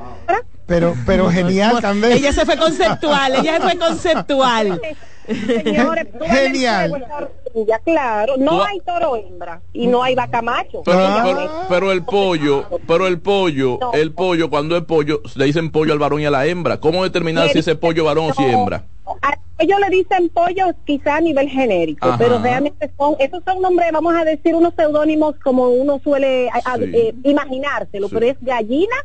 [0.66, 2.14] Pero, pero genial, Candela.
[2.14, 4.80] Ella se fue conceptual, ella se fue conceptual.
[5.64, 7.06] Señores, Genial.
[7.84, 10.82] Claro, no hay toro hembra y no hay vaca macho.
[10.84, 11.22] Pero, Ah.
[11.24, 13.92] pero, pero el pollo, pero el pollo, No.
[13.92, 16.78] el pollo, cuando es pollo, le dicen pollo al varón y a la hembra.
[16.80, 18.84] ¿Cómo determinar si ese pollo varón o si hembra?
[19.58, 22.16] Ellos le dicen pollo quizá a nivel genérico, Ajá.
[22.16, 26.78] pero realmente son, esos son nombres, vamos a decir, unos seudónimos como uno suele a-
[26.80, 28.14] eh, imaginárselo, Sí.
[28.14, 28.96] pero es gallina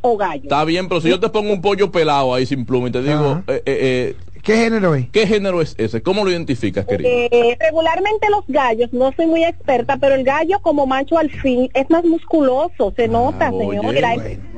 [0.00, 0.42] o gallo.
[0.42, 3.00] Está bien, pero si yo te pongo un pollo pelado ahí sin pluma y te
[3.00, 5.06] digo, eh, eh, eh, ¿Qué género es?
[5.10, 6.02] ¿qué género es ese?
[6.02, 7.08] ¿Cómo lo identificas, querido?
[7.08, 11.70] Eh, regularmente los gallos, no soy muy experta, pero el gallo como macho al fin
[11.74, 13.86] es más musculoso, se nota, señor.
[13.86, 14.14] Oye, Mira,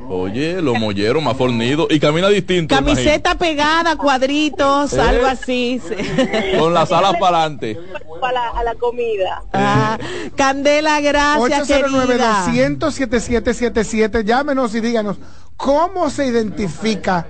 [0.09, 2.73] oye, lo mollero más fornido y camina distinto.
[2.73, 5.01] Camiseta pegada, cuadritos, Eh.
[5.01, 5.79] algo así.
[6.59, 7.77] Con las alas para adelante.
[8.23, 9.43] a la, a la comida.
[9.53, 9.99] Ah,
[10.35, 12.47] Candela, gracias, querida.
[12.47, 14.23] 809-200-7777.
[14.23, 15.17] Llámenos y díganos
[15.57, 17.27] cómo se identifica.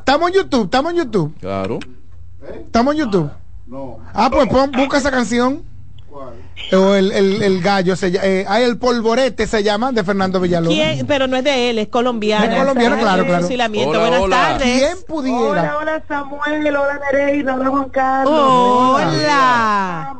[0.00, 1.34] Estamos en YouTube, estamos en YouTube.
[1.40, 1.78] Claro.
[2.66, 3.30] Estamos en YouTube.
[4.12, 5.62] Ah, pues pon, busca esa canción.
[6.72, 10.74] O el, el, el gallo, se, eh, ah, el polvorete se llama, de Fernando Villalobos.
[10.76, 11.06] ¿Quién?
[11.06, 12.44] Pero no es de él, es colombiano.
[12.44, 13.46] Es colombiano, claro, claro.
[13.46, 14.36] Hola, Buenas hola.
[14.36, 14.78] tardes.
[14.78, 15.38] ¿Quién pudiera?
[15.38, 18.34] Hola, hola Samuel, hola Nereida, hola Juan Carlos.
[18.34, 20.16] Hola.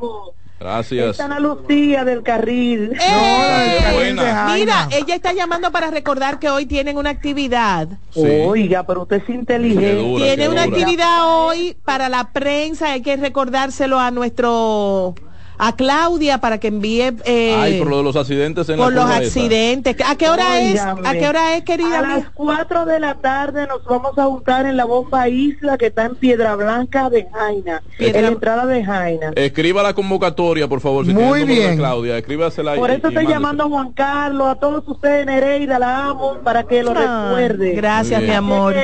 [0.61, 1.13] Gracias.
[1.13, 2.93] Esta Ana Lucía del Carril.
[2.93, 3.93] ¡Eh!
[3.95, 4.53] buena.
[4.55, 7.89] Mira, ella está llamando para recordar que hoy tienen una actividad.
[8.15, 9.95] Oiga, pero usted es inteligente.
[9.95, 10.77] dura, Tiene qué una dura.
[10.77, 15.15] actividad hoy para la prensa, hay que recordárselo a nuestro
[15.63, 19.03] a Claudia para que envíe eh, Ay, por lo de los accidentes en por la
[19.05, 19.95] los accidentes.
[20.07, 20.81] ¿A qué hora es?
[20.81, 21.99] ¿A qué hora es, querida?
[21.99, 22.17] A mía?
[22.17, 26.07] las 4 de la tarde nos vamos a juntar en la Bomba Isla que está
[26.07, 29.33] en Piedra Blanca de Jaina, Piedra- en la entrada de Jaina.
[29.37, 31.05] Escriba la convocatoria, por favor.
[31.05, 31.77] Si Muy bien.
[31.77, 35.79] Claudia, escríbasela Por y- eso y estoy llamando a Juan Carlos, a todos ustedes, Nereida,
[35.79, 37.73] la amo, para que lo Ah, recuerde.
[37.73, 38.75] gracias, mi amor.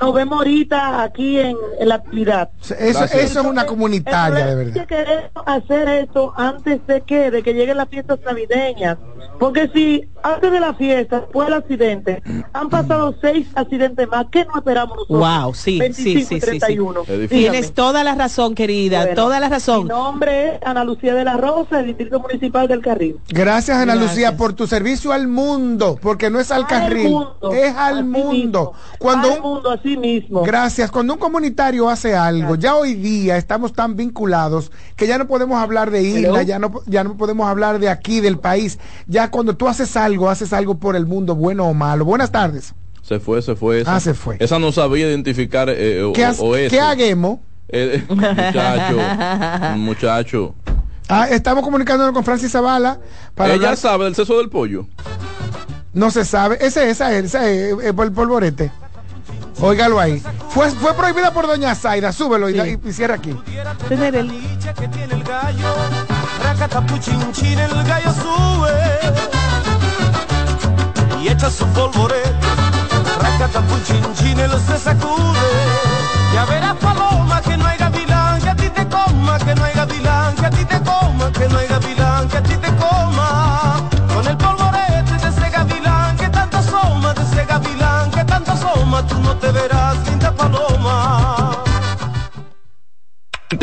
[0.00, 2.48] Nos vemos ahorita aquí en, en la actividad.
[2.78, 4.74] Eso, eso es una comunitaria, de Es verdad.
[4.74, 8.98] que queremos hacer esto antes de que, de que lleguen las fiestas navideñas.
[9.38, 14.44] Porque si antes de la fiesta fue el accidente, han pasado seis accidentes más, ¿qué
[14.44, 15.18] no esperamos nosotros?
[15.44, 16.58] Wow, sí, 25 sí, sí, y sí, sí.
[16.58, 17.00] 31.
[17.00, 17.28] Es difícil.
[17.38, 17.50] Dígame.
[17.58, 19.84] Tienes toda la razón, querida, Bueno, toda la razón.
[19.84, 23.16] Mi nombre es Ana Lucía de la Rosa, del Distrito Municipal del Carril.
[23.28, 24.10] Gracias, Ana Gracias.
[24.16, 27.94] Lucía, por tu servicio al mundo, porque no es al Al carril, mundo, es al
[27.98, 28.30] así mundo.
[28.32, 28.72] mismo.
[28.98, 30.42] Cuando Al un, mundo así mismo.
[30.42, 30.90] Gracias.
[30.90, 35.60] Cuando un comunitario hace algo, ya hoy día estamos tan vinculados que ya no podemos
[35.60, 36.42] hablar de isla, Hello.
[36.42, 38.78] ya no, ya no podemos hablar de aquí, del país.
[39.06, 42.04] Ya cuando tú haces algo, haces algo por el mundo, bueno o malo.
[42.04, 42.74] Buenas tardes.
[43.02, 43.80] Se fue, se fue.
[43.80, 43.96] Esa.
[43.96, 44.36] Ah, se fue.
[44.40, 46.70] Esa no sabía identificar eh, o, ¿Qué, has- o eso.
[46.70, 47.38] ¿qué haguemos?
[47.68, 48.98] Eh, muchacho,
[49.76, 50.54] muchacho.
[51.08, 52.98] Ah, estamos comunicándonos con Francis Zavala
[53.34, 54.86] para Ella hablar- sabe del seso del pollo.
[55.92, 56.58] No se sabe.
[56.60, 58.70] Ese, esa es, esa es, eh, el polvorete.
[59.60, 60.22] Óigalo ahí.
[60.50, 62.12] Fue, fue prohibida por Doña Zaida.
[62.12, 62.78] Súbelo y, Sí.
[62.84, 63.34] y- y cierra aquí.
[63.88, 64.30] Tener el-
[67.86, 69.39] gallo sube
[71.22, 72.46] y echa su polvorete,
[73.20, 75.38] racatapuchinchin, él se sacude.
[76.32, 79.74] Ya verás paloma que no hay gavilán, que a ti te coma, que no hay
[79.74, 83.88] gavilán, que a ti te coma, que no hay gavilán, que a ti te coma.
[84.14, 89.06] Con el polvorete de ese gavilán, que tanto asoma, de ese gavilán, que tanto asoma,
[89.06, 91.56] tú no te verás, linda paloma.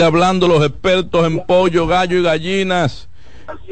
[0.04, 3.08] Hablando los expertos en pollo, gallo y gallinas.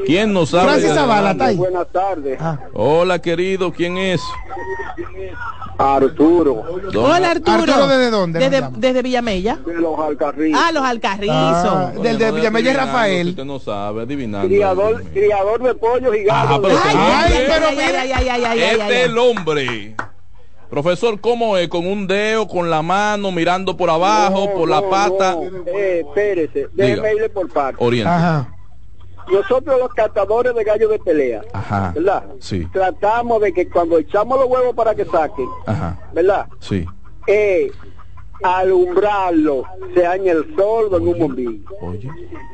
[0.06, 0.64] ¿Quién nos sabe?
[0.70, 1.34] Francis Zavala.
[1.56, 2.38] Buenas tardes.
[2.40, 2.60] Ah.
[2.74, 4.22] Hola, querido, ¿quién es?
[5.78, 6.98] Arturo, ¿Dónde?
[6.98, 7.52] Hola Arturo.
[7.64, 9.58] Arturo, ¿desde dónde Desde, desde Villamella.
[9.66, 10.62] de los Alcarrizos.
[10.64, 11.36] Ah, los Alcarrizos.
[11.36, 13.28] Ah, del de Villamella adivinando, Rafael.
[13.30, 14.48] Usted no sabe, adivinando.
[14.48, 16.60] criador, criador de pollos y Ah, gallos.
[16.64, 18.02] pero Ay, este ay, hombre- pero ay, mira.
[18.02, 18.92] ay, ay, ay, ay, ay, ay.
[18.94, 19.96] es el hombre.
[20.70, 21.68] Profesor, ¿cómo es?
[21.68, 25.34] ¿Con un dedo, con la mano, mirando por abajo, No, por la no, pata?
[25.36, 25.44] no.
[25.78, 27.14] Eh, espérese, déjeme Diga.
[27.14, 27.84] irle por parte.
[27.84, 28.10] Oriente.
[28.10, 28.50] Ajá.
[29.32, 31.92] Nosotros los catadores de gallos de pelea, Ajá.
[31.96, 32.24] ¿verdad?
[32.40, 32.68] Sí.
[32.72, 35.98] Tratamos de que cuando echamos los huevos para que saquen, Ajá.
[36.14, 36.46] ¿verdad?
[36.60, 36.86] Sí.
[37.28, 37.72] Eh,
[38.44, 41.70] alumbrarlo, sea en el sol o en un bombillo.
[41.82, 42.10] Oye.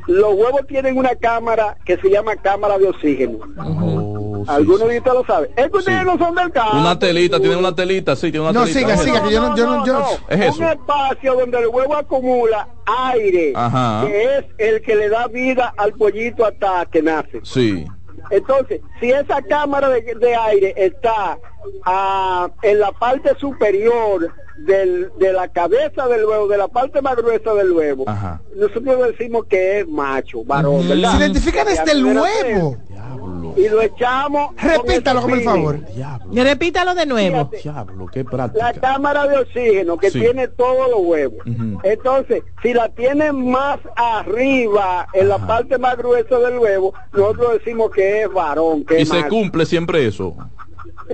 [0.07, 3.39] Los huevos tienen una cámara que se llama cámara de oxígeno.
[3.57, 4.87] Oh, Algunos sí.
[4.87, 5.51] de ustedes lo saben.
[5.55, 6.05] Es que ustedes Sí.
[6.05, 6.77] no son del campo.
[6.77, 8.79] Una telita, tiene una telita, sí, tiene una No, telita.
[8.79, 10.59] siga, siga, que yo no, yo no, yo Es eso.
[10.59, 12.67] Un espacio donde el huevo acumula
[13.11, 14.05] aire, Ajá.
[14.07, 17.39] que es el que le da vida al pollito hasta que nace.
[17.43, 17.85] Sí.
[18.29, 21.37] Entonces, si esa cámara de, de aire está
[21.85, 24.31] ah, en la parte superior
[24.65, 28.41] del, de la cabeza del huevo, de la parte más gruesa del huevo, Ajá.
[28.55, 31.11] nosotros decimos que es macho, varón, ¿verdad?
[31.11, 32.77] Se identifica desde el huevo.
[32.87, 33.53] Diablo.
[33.57, 34.55] Y lo echamos.
[34.61, 35.43] Repítalo, feeling.
[35.43, 35.85] favor.
[35.93, 36.31] Diablo.
[36.43, 37.49] Repítalo de nuevo.
[37.49, 38.73] Fíjate, Diablo, qué La práctica.
[38.79, 40.19] cámara de oxígeno que Sí.
[40.21, 41.39] tiene todos los huevos.
[41.83, 47.91] Entonces, si la tiene más arriba, en la parte más gruesa del huevo, nosotros decimos
[47.91, 49.29] que es varón, que Y es se macho.
[49.29, 50.35] cumple siempre eso.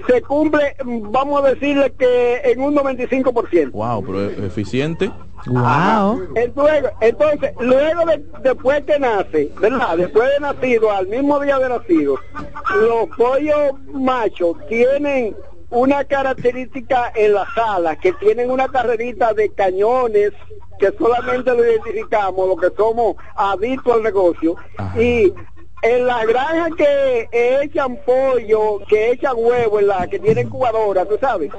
[0.08, 3.72] Se cumple, vamos a decirle que en un 95%.
[3.72, 5.12] Wow, pero es eficiente.
[5.46, 6.28] Wow.
[6.36, 9.98] Entonces, entonces luego de, después que nace, ¿verdad?
[9.98, 12.16] Después de nacido, al mismo día de nacido,
[12.76, 15.36] los pollos machos tienen
[15.70, 20.32] una característica en las alas, que tienen una carrerita de cañones
[20.80, 24.56] que solamente lo identificamos, los que somos adictos al negocio,
[24.98, 25.34] y
[25.82, 31.18] en las granjas que echan pollo, que echan huevo, en las que tienen cubadoras, tú
[31.20, 31.52] sabes,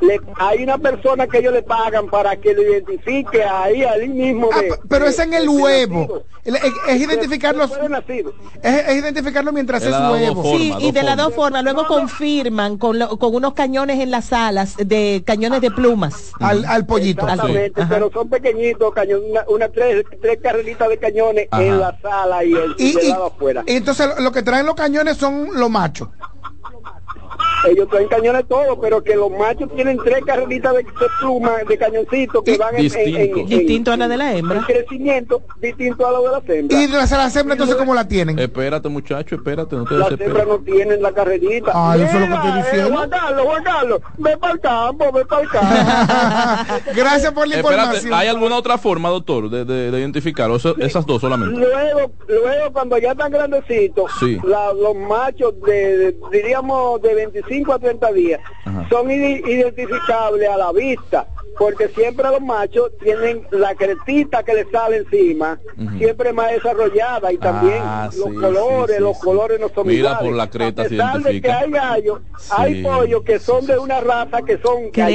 [0.00, 4.48] le- hay una persona que ellos le pagan para que lo identifique ahí, ahí mismo.
[4.50, 6.22] de- Ah, Pero es en el de huevo.
[6.44, 6.54] Es,
[6.88, 7.64] es identificarlo.
[7.64, 7.72] Es,
[8.62, 10.42] es identificarlo mientras es huevo.
[10.42, 11.62] dos Sí, y de las dos formas.
[11.64, 16.32] Luego confirman con, lo- con unos cañones en las alas, de cañones de plumas.
[16.40, 17.22] Al, al pollito.
[17.22, 17.90] Exactamente, Ajá.
[17.94, 21.62] pero son pequeñitos, cañón, una, una tres, tres carreritas de cañones Ajá.
[21.64, 23.64] en la sala y el Y, de y- lado afuera.
[23.66, 26.08] y entonces lo que traen los cañones son los machos.
[27.66, 31.78] Ellos traen cañones todos, pero que los machos tienen tres carreritas de, de pluma, de
[31.78, 34.64] cañoncitos que Y- van en, en- en- Distinto a la de la hembra.
[34.66, 36.80] crecimiento, distinto a lo de las hembras.
[36.80, 38.38] Y las, las hembras entonces cómo la tienen.
[38.38, 41.72] Espérate, muchacho, espérate, no te Las hembras no tienen la carrerita.
[41.74, 42.92] Ah, eso es lo que estoy eh, diciendo.
[42.94, 45.74] Juan Carlos, Juan Carlos, ve para el campo, ve para el campo.
[46.94, 48.14] Gracias por la Espérate, información.
[48.14, 50.50] ¿hay alguna otra forma, doctor, de, de, de identificar?
[50.50, 51.58] O sea, esas dos solamente.
[51.58, 54.38] Luego, luego cuando ya están grandecitos, Sí.
[54.44, 58.86] la- los machos de, de- diríamos de 25 a 30 días Ajá.
[58.90, 61.26] son ide- identificables a la vista,
[61.58, 65.58] porque siempre los machos tienen la cretita que les sale encima,
[65.98, 69.24] siempre más desarrollada y también Ah, los sí, colores, sí, sí, los sí.
[69.26, 70.20] colores no son Mira, iguales.
[70.22, 71.58] por la creta a se pesar de que identifica.
[71.58, 75.06] hay gallos, hay Sí, pollos que son de una raza que son ¿Qué es?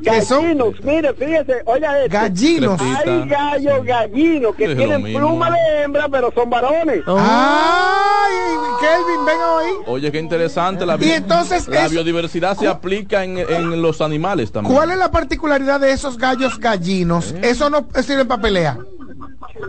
[0.00, 0.02] Gallinos.
[0.02, 0.42] ¿Qué son?
[0.42, 2.12] Gallinos, mire, fíjese, oiga esto.
[2.12, 2.80] Gallinos.
[2.80, 7.02] Hay gallos gallinos que Es tienen pluma de hembra, pero son varones.
[7.06, 7.18] Oh.
[7.18, 8.34] Ay,
[8.80, 9.66] Kelvin, ven hoy.
[9.86, 10.84] Oye, qué interesante.
[10.86, 14.74] La, Y entonces la es- biodiversidad se aplica en, en los animales también.
[14.74, 17.32] ¿Cuál es la particularidad de esos gallos gallinos?
[17.32, 17.40] ¿Eh?
[17.44, 18.78] Eso no sirve para pelea.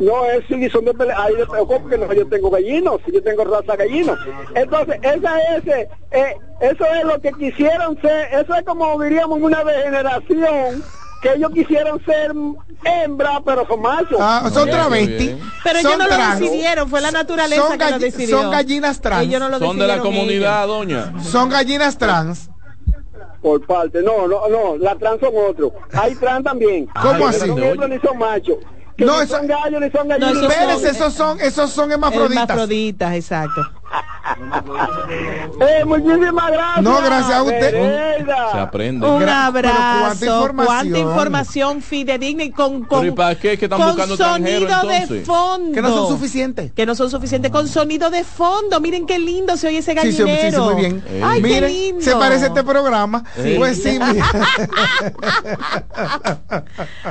[0.02, 1.16] No, es si son de pelea.
[1.18, 2.12] Ay, de- ¿cómo que no?
[2.14, 4.18] Yo tengo gallinos, yo tengo raza gallina.
[4.56, 9.40] Entonces, esa es, eh, eh, eso es lo que quisieron ser, eso es como diríamos
[9.42, 10.84] una degeneración,
[11.22, 12.32] que ellos quisieron ser
[12.84, 14.18] hembra, pero son machos.
[14.20, 15.26] Ah, son Qué travesti.
[15.28, 15.40] bien.
[15.64, 18.42] Pero ellos son no lo decidieron, fue la naturaleza Son que lo decidió.
[18.42, 19.24] son gallinas trans.
[19.24, 21.14] Ellos no lo Son de la comunidad, doña.
[21.24, 22.50] Son gallinas trans.
[23.42, 25.72] Por parte, no, no, no, la trans son otros.
[25.94, 26.88] Hay trans también.
[27.00, 27.48] ¿Cómo Que así?
[27.48, 28.58] No son hembras ni son machos.
[28.98, 30.32] Que No, no, son gallos ni son gallinas.
[30.32, 32.50] esos son- Espérese, esos son, esos son hermafroditas.
[32.50, 33.62] Hermafroditas, exacto.
[35.60, 36.84] Eh, muchísimas gracias.
[36.84, 38.26] No, gracias a usted.
[38.52, 39.08] Se aprende.
[39.08, 39.76] Un abrazo.
[39.76, 40.66] cuánta información.
[40.66, 43.58] Cuánta información fidedigna y con, con, Pero ¿y para qué?
[43.58, 45.74] ¿Que están con buscando sonido de fondo.
[45.74, 46.72] Que no son suficientes.
[46.74, 47.52] Que no son suficientes.
[47.52, 48.80] Con sonido de fondo.
[48.80, 50.50] Miren qué lindo se oye ese Sí, sí, gallinero.
[50.50, 51.04] sí, sí, muy bien.
[51.24, 52.02] Ay, qué Miren, lindo.
[52.02, 53.24] se parece a este programa.
[53.58, 54.26] Pues sí, mira.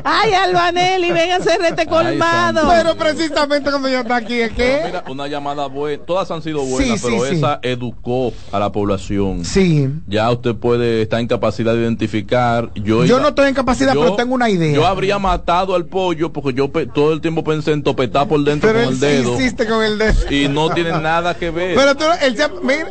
[0.04, 2.68] Ay, Albanelli, ven a hacer este colmado.
[2.68, 4.82] Pero precisamente cuando ya está aquí, es que.
[4.86, 6.02] mira, una llamada buena.
[6.04, 7.36] Todas han sido buenas, Sí, pero sí, sí.
[7.36, 9.44] esa educó a la población.
[9.44, 9.88] Sí.
[10.06, 12.70] Ya usted puede estar en capacidad de identificar.
[12.74, 14.74] Yo, Yo iba- no estoy en capacidad, yo- pero tengo una idea.
[14.74, 18.42] Yo habría matado al pollo porque yo pe- todo el tiempo pensé en topetar por
[18.44, 19.32] dentro Pero con él el sí dedo.
[19.34, 20.14] insiste con el dedo.
[20.30, 21.74] Y no tiene nada que ver.
[21.74, 22.88] Pero, tú, él se ha- mira,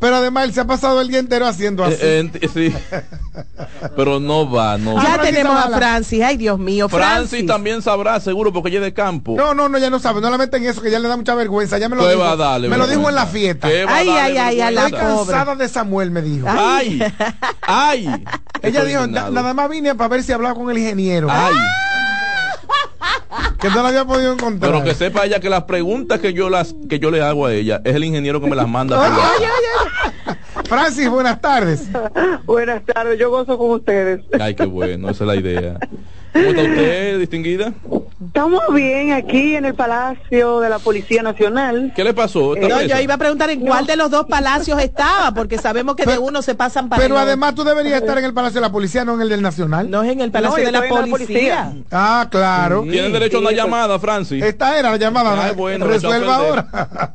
[0.00, 1.96] pero además él se ha pasado el día entero haciendo así.
[2.00, 2.74] Eh, ent- sí.
[3.96, 5.22] Pero no va, no Ya va.
[5.22, 6.22] tenemos a Francis.
[6.22, 7.46] Ay, Dios mío, Francis, Francis.
[7.46, 9.34] también sabrá, seguro, porque ella es de campo.
[9.36, 10.20] No, no, no, ya no sabe.
[10.20, 11.78] No le meten eso, que ya le da mucha vergüenza.
[11.78, 12.20] Ya me lo ¿Qué dijo.
[12.20, 13.68] va a darle me lo dijo en la fiesta.
[13.68, 15.16] ¿Qué va a Ay, ay, ay, a la Estoy pobre.
[15.34, 16.46] cansada de esa mujer, me dijo.
[16.48, 17.02] Ay,
[17.62, 18.06] ay.
[18.62, 19.30] Ella Estoy dijo, indignado.
[19.32, 21.28] "Na- nada más vine para ver si hablaba con el ingeniero.
[21.30, 21.54] Ay,
[23.58, 24.70] Que no la había podido encontrar.
[24.72, 27.52] pero que sepa ella que las preguntas que yo las que yo le hago a
[27.52, 28.96] ella es el ingeniero que me las manda.
[28.96, 29.36] por Oye, WhatsApp.
[29.38, 29.48] oye,
[30.30, 30.68] oye.
[30.68, 31.84] Francis, buenas tardes.
[32.44, 34.20] Buenas tardes, yo gozo con ustedes.
[34.40, 35.78] Ay, qué bueno, esa es la idea.
[36.36, 37.72] ¿Cómo está usted, distinguida?
[38.26, 41.92] Estamos bien aquí en el Palacio de la Policía Nacional.
[41.94, 42.54] ¿Qué le pasó?
[42.54, 42.94] ¿Está No, presa?
[42.96, 46.18] yo iba a preguntar en cuál de los dos palacios estaba, porque sabemos que de
[46.18, 47.26] uno se pasan para Pero el otro.
[47.28, 49.90] además tú deberías estar en el Palacio de la Policía, no en el del Nacional.
[49.90, 51.72] No es en el Palacio No, de la Policía.
[51.90, 52.82] Ah, claro.
[52.82, 53.64] Tienen derecho a una Sí, pues.
[53.64, 54.42] llamada, Francis.
[54.42, 55.44] Esta era la llamada.
[55.44, 56.68] Ay, bueno, Resuelva ahora.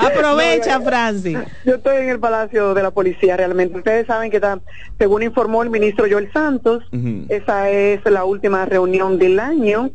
[0.00, 1.38] Aprovecha, Francis.
[1.64, 3.76] Yo estoy en el Palacio de la Policía realmente.
[3.78, 4.58] Ustedes saben que está,
[4.98, 6.82] según informó el ministro Joel Santos,
[7.28, 9.90] esa es la última reunión del año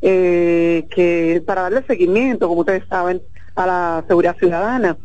[0.00, 3.22] eh, que para darle seguimiento, como ustedes saben,
[3.54, 4.96] a la seguridad ciudadana.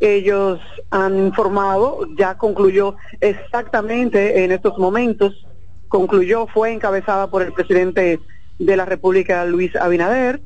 [0.00, 5.46] Ellos han informado, ya concluyó exactamente en estos momentos,
[5.88, 8.20] concluyó, fue encabezada por el presidente
[8.58, 10.40] de la República, Luis Abinader.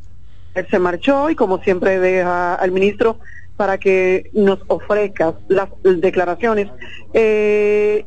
[0.55, 3.19] Él se marchó y como siempre deja al ministro
[3.57, 6.69] para que nos ofrezcas las declaraciones.
[7.13, 8.07] Eh,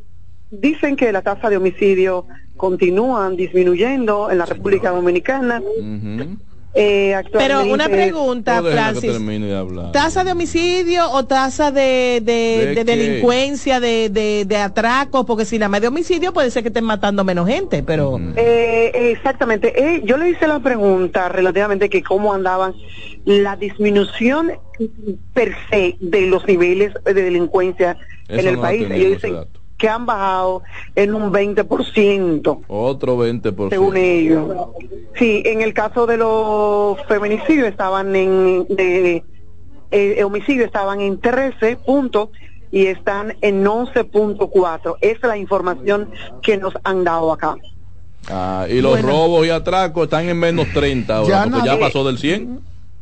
[0.61, 2.25] dicen que la tasa de homicidio
[2.57, 5.61] continúan disminuyendo en la República Dominicana.
[6.75, 9.11] Eh, Pero actualmente- una pregunta, Francis.
[9.19, 9.91] de.
[9.91, 12.83] ¿Tasa de homicidio o tasa de, de, ¿De de qué?
[12.83, 15.23] delincuencia, de, de, de atracos?
[15.25, 18.19] Porque si nada más de homicidio puede ser que estén matando menos gente, pero...
[18.37, 19.71] Eh, exactamente.
[19.95, 22.73] Eh, yo le hice la pregunta relativamente que cómo andaban
[23.25, 24.51] la disminución
[25.35, 27.97] per se de los niveles de delincuencia
[28.27, 28.81] Eso en el no país.
[28.89, 29.59] Ellos ese dicen dato.
[29.83, 30.63] Que han bajado
[30.95, 32.59] en un 20%.
[32.69, 33.69] Otro 20%.
[33.69, 34.49] según ellos.
[35.19, 39.25] Sí, en el caso de los feminicidios estaban en de
[39.91, 42.29] eh, homicidios estaban en 13 puntos
[42.71, 44.95] y están en 11.4.
[45.01, 46.09] Esa es la información
[46.41, 47.55] que nos han dado acá.
[48.29, 49.09] Ah, y los Bueno.
[49.09, 52.17] robos y atracos están en menos 30 ahora, Ya porque no- ya eh, pasó del
[52.19, 52.61] 100.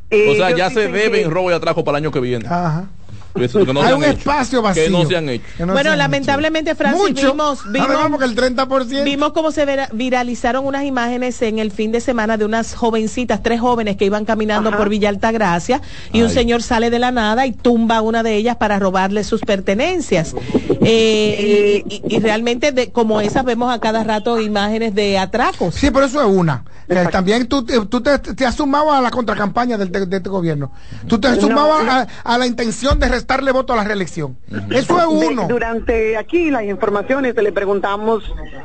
[0.09, 2.45] Eh, o sea, ya se deben que- robo y atraco para el año que viene.
[2.47, 2.89] Ajá.
[3.35, 4.17] Eso, que no Hay un hecho.
[4.19, 4.83] espacio vacío.
[4.83, 5.43] Que no se han hecho.
[5.65, 7.31] No bueno, han lamentablemente, Francis, Mucho.
[7.31, 9.03] vimos, vimos, el 30%.
[9.03, 13.41] vimos cómo se vera- viralizaron unas imágenes en el fin de semana de unas jovencitas,
[13.41, 17.45] tres jóvenes que iban caminando por Villa Altagracia y un señor sale de la nada
[17.45, 20.35] y tumba a una de ellas para robarle sus pertenencias.
[20.83, 25.75] Eh, y, y- y realmente, de, como esas, vemos a cada rato imágenes de atracos.
[25.75, 26.63] Sí, pero eso es una.
[26.89, 30.17] Eh, también tú, te- tú te, te has sumado a la contracampaña del, de, de
[30.17, 30.71] este gobierno.
[31.07, 31.89] Tú te has sumado no.
[31.91, 34.37] a, a la intención de restarle voto a la reelección.
[34.71, 35.47] Eso es De- uno.
[35.47, 38.23] durante aquí las informaciones le preguntamos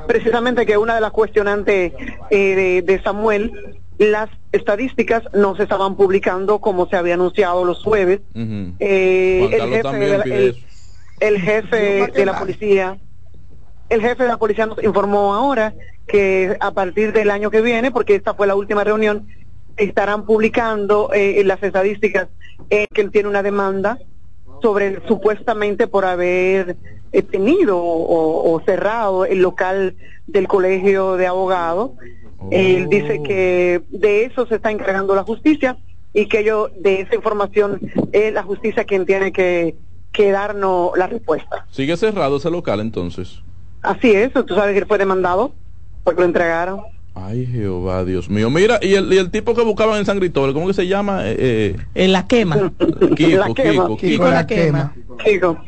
[0.08, 1.92] precisamente que una de las cuestionantes
[2.30, 3.52] eh, de, de Samuel,
[3.98, 8.20] las estadísticas no se estaban publicando como se había anunciado los jueves.
[8.34, 10.24] Eh, el jefe, de la,
[11.20, 12.98] el jefe de la policía,
[13.90, 15.74] el jefe de la policía nos informó ahora
[16.08, 19.26] que a partir del año que viene, porque esta fue la última reunión,
[19.76, 22.28] estarán publicando eh, las estadísticas
[22.70, 23.98] eh, que él tiene una demanda
[24.62, 26.76] sobre supuestamente por haber
[27.12, 29.96] eh, tenido o, o cerrado el local
[30.26, 31.92] del colegio de abogados.
[32.50, 35.78] Él dice que de eso se está encargando la justicia
[36.12, 37.80] y que yo de esa información
[38.12, 39.74] es la justicia quien tiene que,
[40.12, 41.66] que darnos la respuesta.
[41.70, 43.42] Sigue cerrado ese local entonces.
[43.82, 45.52] Así es, tú sabes que fue demandado
[46.04, 46.82] porque lo entregaron.
[47.18, 48.50] Ay, Jehová, Dios mío.
[48.50, 51.20] Mira, y el, y el tipo que buscaban en San Cristóbal, ¿cómo que se llama?
[51.24, 52.56] Eh, En la quema.
[52.78, 53.54] eh, Kiko, La quema.
[53.54, 54.28] Kiko, Kiko Kiko.
[54.28, 54.92] la quema.
[55.24, 55.58] Chico,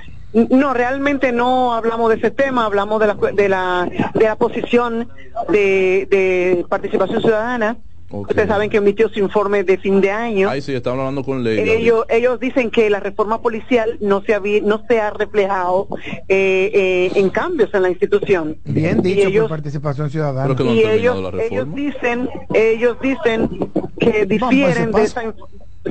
[0.51, 5.09] no, realmente no hablamos de ese tema, hablamos de la, de la, de la posición
[5.49, 7.79] de, de participación ciudadana.
[8.11, 10.49] Ustedes saben que emitió su informe de fin de año.
[10.49, 11.59] Ay, sí, estaba hablando con Ley.
[11.59, 15.89] Ellos, ellos dicen que la reforma policial no se, había, no se ha reflejado
[16.27, 18.57] eh, eh, en cambios en la institución.
[18.65, 20.55] Bien Y dicho ellos- por participación ciudadana.
[20.55, 25.35] No y ellos, ellos dicen, ellos dicen que difieren de esa,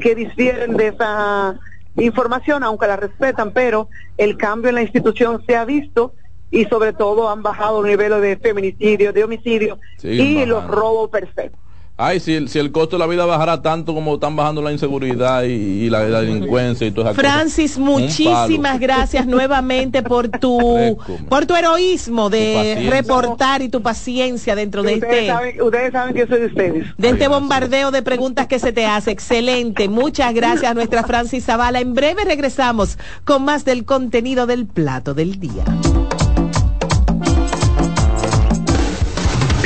[0.02, 1.60] que difieren de esa
[1.98, 6.14] información, aunque la respetan, pero el cambio en la institución se ha visto
[6.50, 11.10] y sobre todo han bajado los niveles de feminicidio, de homicidio Siguen y los robos
[11.12, 11.52] per se.
[12.00, 14.72] Ay, si el, si el costo de la vida bajara tanto como están bajando la
[14.72, 17.86] inseguridad y, y la, la delincuencia y todas esas Francis, cosas.
[17.88, 20.96] Muchísimas gracias nuevamente por tu
[21.28, 26.14] por tu heroísmo de reportar y tu paciencia dentro de Ustedes, este saben, ustedes saben
[26.14, 26.88] que soy de ustedes.
[26.98, 29.10] de este bombardeo de preguntas que se te hace.
[29.10, 29.90] Excelente.
[29.90, 31.80] Muchas gracias a nuestra Francis Zavala.
[31.80, 35.64] En breve regresamos con más del contenido del plato del día.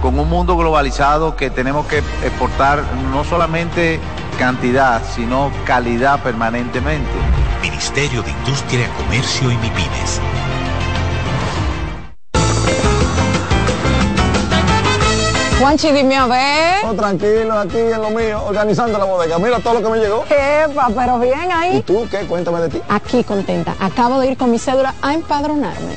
[0.00, 2.82] con un mundo globalizado que tenemos que exportar
[3.12, 4.00] no solamente
[4.38, 7.10] cantidad, sino calidad permanentemente.
[7.60, 10.20] Ministerio de Industria, Comercio y MIPIMES.
[15.58, 16.84] Juanchi, dime a ver.
[16.84, 19.40] Oh, tranquilo, aquí en lo mío, organizando la bodega.
[19.40, 20.24] Mira todo lo que me llegó.
[20.30, 21.78] Epa, pero bien ahí.
[21.78, 22.18] ¿Y tú qué?
[22.26, 22.80] Cuéntame de ti.
[22.88, 23.74] Aquí contenta.
[23.80, 25.96] Acabo de ir con mi cédula a empadronarme.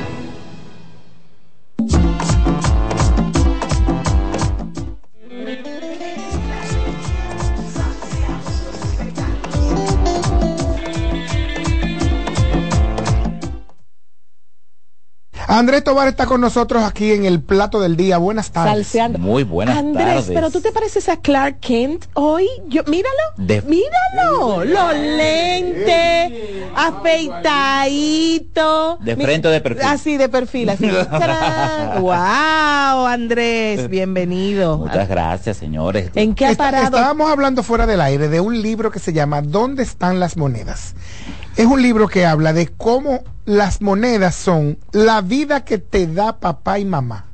[15.51, 18.17] Andrés Tobar está con nosotros aquí en el plato del día.
[18.17, 18.73] Buenas tardes.
[18.73, 19.19] Salseando.
[19.19, 20.31] Muy buenas Andrés, tardes.
[20.33, 22.47] pero tú te pareces a Clark Kent hoy.
[22.69, 23.11] Yo, míralo.
[23.35, 24.63] De- Míralo.
[24.63, 26.31] Los lentes,
[27.71, 28.97] afeitadito.
[29.01, 29.83] De frente o de perfil.
[29.85, 30.89] Así, de perfil, así.
[31.99, 34.77] Wow, Andrés, bienvenido.
[34.77, 36.11] Muchas gracias, señores.
[36.15, 36.85] ¿En qué ha Está- parado?
[36.97, 40.93] Estábamos hablando fuera del aire de un libro que se llama ¿Dónde están las monedas?
[41.57, 46.39] Es un libro que habla de cómo las monedas son la vida que te da
[46.39, 47.25] papá y mamá.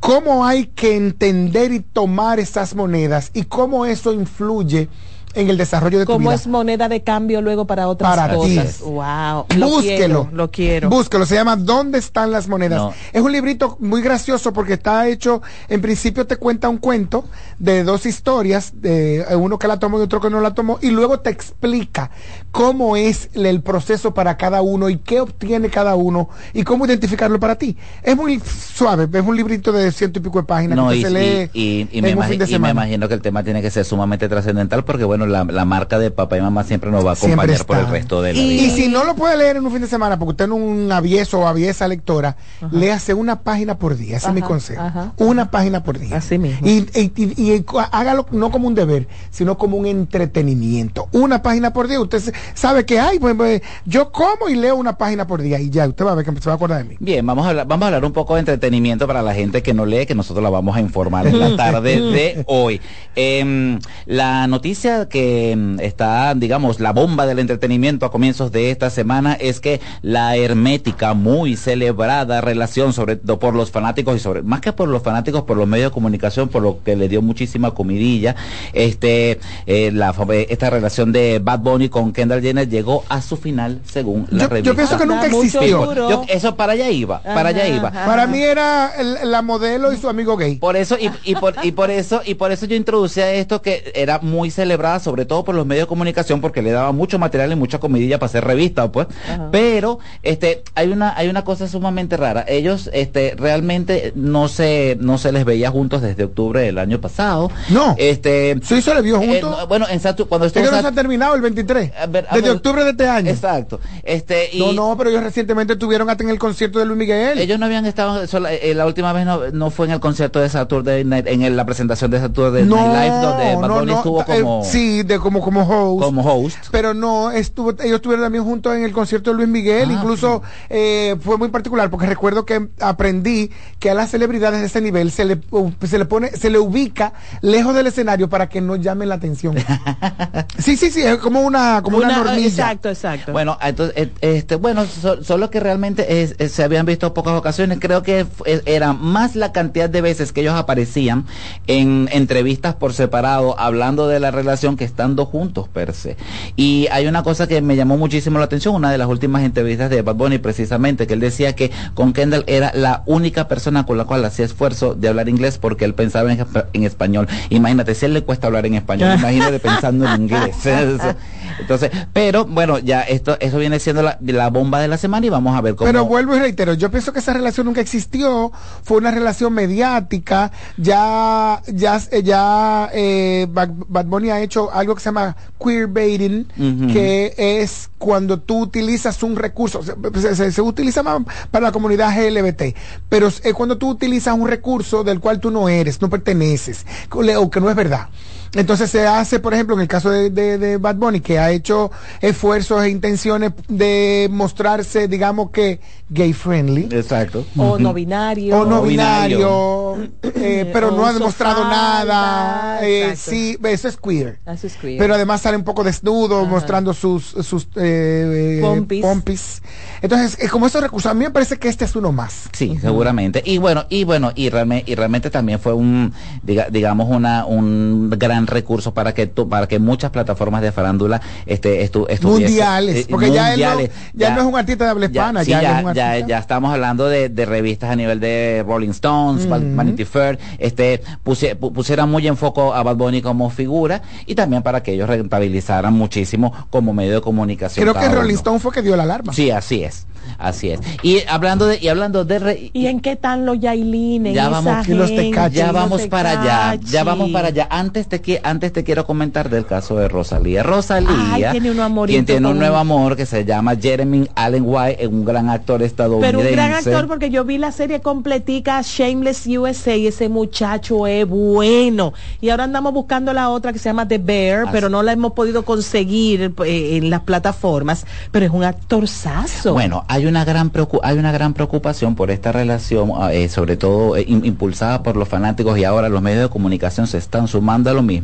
[0.00, 4.88] Cómo hay que entender y tomar esas monedas y cómo eso influye
[5.34, 6.34] en el desarrollo de tu ¿Cómo vida.
[6.34, 8.56] es moneda de cambio luego para otras Para ti.
[8.56, 8.80] cosas?
[8.80, 9.44] Wow.
[9.56, 9.82] Lo Búsquelo.
[9.82, 10.88] quiero, lo quiero.
[10.88, 12.78] Búsquelo, se llama ¿Dónde están las monedas?
[12.78, 12.94] No.
[13.12, 17.26] Es un librito muy gracioso porque está hecho, en principio te cuenta un cuento
[17.58, 20.88] de dos historias, de uno que la tomó y otro que no la tomó, y
[20.88, 22.10] luego te explica
[22.56, 27.38] cómo es el proceso para cada uno y qué obtiene cada uno y cómo identificarlo
[27.38, 27.76] para ti.
[28.02, 31.02] Es muy suave, es un librito de ciento y pico de páginas No, que y,
[31.02, 33.12] se lee y- y- y en me un imagi- fin de y me imagino que
[33.14, 36.40] el tema tiene que ser sumamente trascendental porque, bueno, la, la marca de papá y
[36.40, 38.62] mamá siempre nos va a acompañar por el resto de la y, vida.
[38.62, 40.62] y si no lo puede leer en un fin de semana, porque usted no es
[40.62, 42.38] un avieso o aviesa lectora,
[42.70, 44.16] léase una página por día.
[44.16, 44.80] Ese es mi Ajá, consejo.
[44.80, 45.12] ajá.
[45.18, 46.16] Una página por día.
[46.16, 46.66] Así mismo.
[46.66, 51.08] Y, y- y- y co- hágalo no como un deber, sino como un entretenimiento.
[51.12, 52.00] Una página por día.
[52.00, 55.58] Usted se- sabe que hay, pues, pues, yo como y leo una página por día
[55.60, 56.96] y ya, usted va a ver que se va a acordar de mí.
[57.00, 59.74] Bien, vamos a, hablar, vamos a hablar un poco de entretenimiento para la gente que
[59.74, 62.80] no lee, que nosotros la vamos a informar en la tarde de hoy.
[63.14, 68.90] Em, la noticia que em, está, digamos, la bomba del entretenimiento a comienzos de esta
[68.90, 74.42] semana es que la hermética, muy celebrada relación, sobre todo por los fanáticos y sobre,
[74.42, 77.22] más que por los fanáticos, por los medios de comunicación, por lo que le dio
[77.22, 78.36] muchísima comidilla,
[78.72, 83.36] este, eh, la, eh, esta relación de Bad Bunny con Kendall Jenner llegó a su
[83.36, 84.74] final según la Yo- yo revista.
[84.74, 85.94] pienso que nunca existió.
[85.94, 87.88] Yo- eso para allá iba, para allá iba.
[87.88, 88.04] ajá.
[88.06, 90.56] Para mí era el- la modelo y su amigo gay.
[90.56, 93.92] Por eso y, y por y por eso y por eso yo introducía esto que
[93.94, 97.52] era muy celebrada sobre todo por los medios de comunicación porque le daba mucho material
[97.52, 99.06] y mucha comidilla para hacer revistas, pues.
[99.52, 102.44] Pero este hay una hay una cosa sumamente rara.
[102.48, 107.50] Ellos este realmente no se no se les veía juntos desde octubre del año pasado.
[107.68, 107.94] No.
[107.98, 109.58] Este Sí, se le vio eh, juntos.
[109.60, 111.92] no, bueno, en Satu- cuando Es estuvo que no se ha terminado el 23.
[112.22, 112.56] Ver, desde ver.
[112.56, 113.30] octubre de este año.
[113.30, 113.80] Exacto.
[114.02, 117.38] Este y No, no, pero ellos recientemente estuvieron hasta en el concierto de Luis Miguel.
[117.38, 120.40] Ellos no habían estado, sola- eh, la última vez no, no fue en el concierto
[120.40, 123.74] de Saturday Night, en el- la presentación de Saturday no, Night Live, donde Bad no,
[123.74, 126.02] Bunny no, estuvo eh, como, sí, de como como host.
[126.04, 126.58] como host.
[126.70, 129.88] Pero no, estuvo, ellos estuvieron también juntos en el concierto de Luis Miguel.
[129.90, 134.66] Ah, Incluso eh, fue muy particular porque recuerdo que aprendí que a las celebridades de
[134.66, 135.38] ese nivel se le,
[135.86, 137.12] se le pone, se le ubica
[137.42, 139.54] lejos del escenario para que no llamen la atención.
[139.56, 139.64] sí,
[140.58, 142.46] sí, sí, sí, es como una, como una, normilla.
[142.46, 143.32] Exacto, exacto.
[143.32, 147.34] Bueno, entonces, eh, este, bueno, so- solo que realmente es- es- se habían visto pocas
[147.34, 147.78] ocasiones.
[147.80, 151.24] Creo que eh, era más la cantidad de veces que ellos aparecían
[151.66, 156.16] en entrevistas por separado, hablando de la relación que estando juntos per se.
[156.56, 159.90] Y hay una cosa que me llamó muchísimo la atención, una de las últimas entrevistas
[159.90, 163.98] de Bad Bunny, precisamente, que él decía que con Kendall era la única persona con
[163.98, 167.28] la cual hacía esfuerzo de hablar inglés porque él pensaba en, espa- en español.
[167.50, 170.56] Imagínate, si a él le cuesta hablar en español, imagínate pensando en inglés.
[171.60, 175.30] Entonces, pero bueno, ya esto, eso viene siendo la, la bomba de la semana y
[175.30, 175.86] vamos a ver cómo.
[175.90, 180.52] Pero vuelvo y reitero, yo pienso que esa relación nunca existió, fue una relación mediática,
[180.76, 186.92] ya, ya, ya eh, Bad, Bad Bunny ha hecho algo que se llama queerbaiting, Ujú.
[186.92, 192.74] que es cuando tú utilizas un recurso, se- se utiliza más para la comunidad LGBT,
[193.08, 197.50] pero es cuando tú utilizas un recurso del cual tú no eres, no perteneces, o
[197.50, 198.08] que no es verdad.
[198.56, 201.50] Entonces se hace, por ejemplo, en el caso de, de- de Bad Bunny, que ha
[201.50, 201.90] hecho
[202.20, 206.88] esfuerzos e intenciones de mostrarse, digamos que gay friendly.
[206.90, 207.44] Exacto.
[207.56, 208.58] O no binario.
[208.60, 212.78] O no binario, eh, pero no ha demostrado falda, nada.
[212.86, 214.38] eh, sí, eso es queer.
[214.46, 214.98] Eso es queer.
[214.98, 219.02] Pero además sale un poco desnudo, mostrando sus, sus eh, Pompis.
[219.02, 219.62] pompis.
[220.02, 222.48] Entonces, eh, como esos recursos, a mí me parece que este es uno más.
[222.52, 223.42] Sí, seguramente.
[223.44, 226.12] Y bueno, y bueno, y realmente, y realmente también fue un,
[226.44, 231.20] diga- digamos, una, un gran recurso para que tu- para que muchas plataformas de farándula
[231.46, 233.90] este, estu, Mundiales, eh, porque ya, él no, mundiales.
[234.14, 236.28] ya, no es un artista de habla hispana, sí, ya, ya, es un ya- artista.
[236.28, 239.76] ya estamos hablando de, de revistas a nivel de Rolling Stones, Ujú.
[239.76, 244.34] Vanity Fair, este, pusie- pu- pusieran muy en foco a Bad Bunny como figura y
[244.34, 247.82] también para que ellos rentabilizaran muchísimo como medio de comunicación.
[247.88, 248.38] Creo que Rolling uno.
[248.38, 249.32] Stone fue que dio la alarma.
[249.32, 250.06] Sí, así es,
[250.38, 250.80] así es.
[251.02, 254.34] Y hablando de, y hablando de re- ¿Y en qué están los yailines?
[254.34, 257.66] ya vamos, gente, ya los vamos para allá, ya vamos para allá.
[257.70, 260.62] Antes te, qui- antes te quiero comentar del caso de Rosalía.
[260.62, 264.64] Rosalía, Ay, tiene un amorito quien tiene un nuevo amor que se llama Jeremy Allen
[264.66, 266.36] White, un gran actor estadounidense.
[266.36, 271.06] Pero un gran actor porque yo vi la serie completica Shameless USA y ese muchacho
[271.06, 272.12] es bueno.
[272.40, 274.70] Y ahora andamos buscando la otra que se llama The Bear, Así.
[274.72, 278.04] pero no la hemos podido conseguir eh, en las plataformas.
[278.32, 279.72] Pero es un actorzazo.
[279.74, 280.72] Bueno, hay una gran
[281.02, 285.28] hay una gran preocupación por esta relación, eh, sobre todo eh, im- impulsada por los
[285.28, 288.15] fanáticos y ahora los medios de comunicación se están sumando a lo mismo,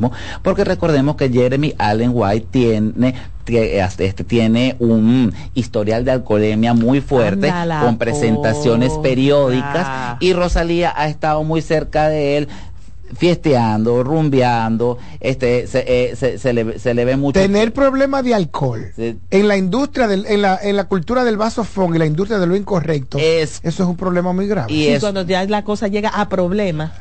[0.43, 3.15] porque recordemos que Jeremy Allen White tiene
[3.45, 11.09] que, este, tiene un historial de alcoholemia muy fuerte con presentaciones periódicas y Rosalía ha
[11.09, 12.49] estado muy cerca de él
[13.15, 17.39] fiesteando, rumbeando, este, se, eh, se, se le, se le ve mucho.
[17.39, 19.19] Tener problemas de alcohol Sí.
[19.31, 22.47] en la industria, del, en, la, en la cultura del vasofón y la industria de
[22.47, 24.73] lo incorrecto, Es- eso es un problema muy grave.
[24.73, 26.93] y Y es- cuando ya la cosa llega a problemas.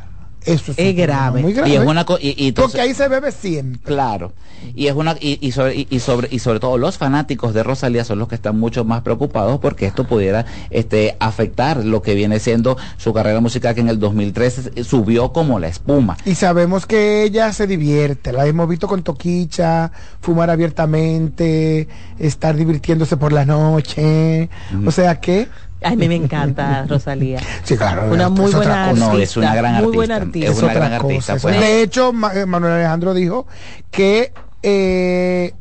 [0.46, 1.42] Eso es, grave.
[1.42, 1.70] muy grave.
[1.70, 3.82] Y es una co- y- y entonces- Porque ahí se bebe siempre.
[3.84, 4.34] Claro.
[4.76, 7.64] Y es una y, y sobre y, y sobre y sobre todo los fanáticos de
[7.64, 12.14] Rosalía son los que están mucho más preocupados porque esto pudiera este afectar lo que
[12.14, 16.16] viene siendo su carrera musical que en el 2013 subió como la espuma.
[16.26, 21.88] Y sabemos que ella se divierte, la hemos visto con Toquicha, fumar abiertamente,
[22.20, 24.50] estar divirtiéndose por la noche.
[24.86, 25.48] O sea que,
[25.84, 27.40] a mí me encanta Rosalía.
[27.64, 28.94] sí, claro, Una es muy buena.
[28.94, 29.24] No, artista.
[29.24, 29.96] es una gran muy artista.
[29.96, 30.50] buena artista.
[30.50, 31.14] Es Es una otra gran cosa.
[31.34, 31.60] artista, pues.
[31.60, 33.48] De hecho, Ma- Manuel Alejandro dijo
[33.90, 34.32] que
[34.64, 35.54] eh,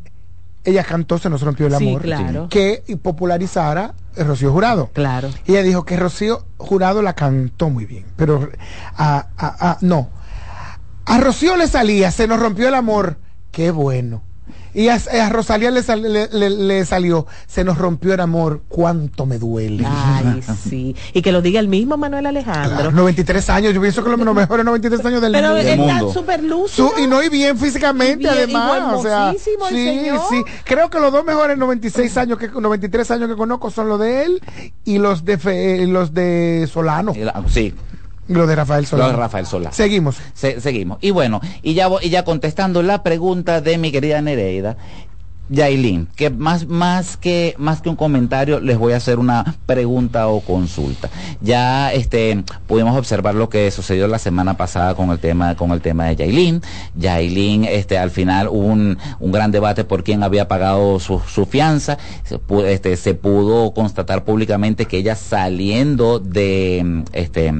[0.64, 2.02] ella cantó Se nos rompió el Sí, amor.
[2.02, 2.48] claro.
[2.50, 4.90] Que popularizara Rocío Jurado.
[4.92, 5.30] Claro.
[5.46, 8.50] Y ella dijo que Rocío Jurado la cantó muy bien, pero
[8.96, 10.10] a, a- a- no.
[11.06, 13.16] A Rocío le salía, se nos rompió el amor,
[13.50, 14.22] qué bueno.
[14.74, 18.62] Y a, a Rosalía le, sal- le- le- le salió, se nos rompió el amor,
[18.68, 19.84] cuánto me duele.
[19.86, 20.94] Ay, sí.
[21.12, 22.76] Y que lo diga el mismo Manuel Alejandro.
[22.76, 25.60] Claro, 93 años, yo pienso que los mejores 93 años del Pero mundo.
[25.62, 26.12] él está mundo.
[26.12, 26.90] súper lúcido.
[26.94, 30.20] Su- y no y bien físicamente Y bien- además y o sea sí señor.
[30.30, 33.98] sí creo que los dos mejores 96 años que 93 años que conozco son los
[34.00, 34.42] de él
[34.84, 37.74] y los de Fe- eh, los de Solano la- Sí,
[38.30, 39.72] y los de Rafael lo Solano de Rafael Solá.
[39.72, 40.98] seguimos Se- seguimos.
[41.00, 44.76] Y bueno, y ya, y ya contestando la pregunta de mi querida Nereida,
[45.50, 50.28] Yailin, que más, más que, más que un comentario, les voy a hacer una pregunta
[50.28, 51.10] o consulta.
[51.40, 55.80] Ya, este, pudimos observar lo que sucedió la semana pasada con el tema, con el
[55.80, 56.62] tema de Yailin.
[56.94, 61.46] Yailin, este, al final hubo un, un gran debate por quién había pagado su, su
[61.46, 61.98] fianza.
[62.24, 62.38] Se
[62.68, 67.52] este, se pudo constatar públicamente que ella saliendo de, este,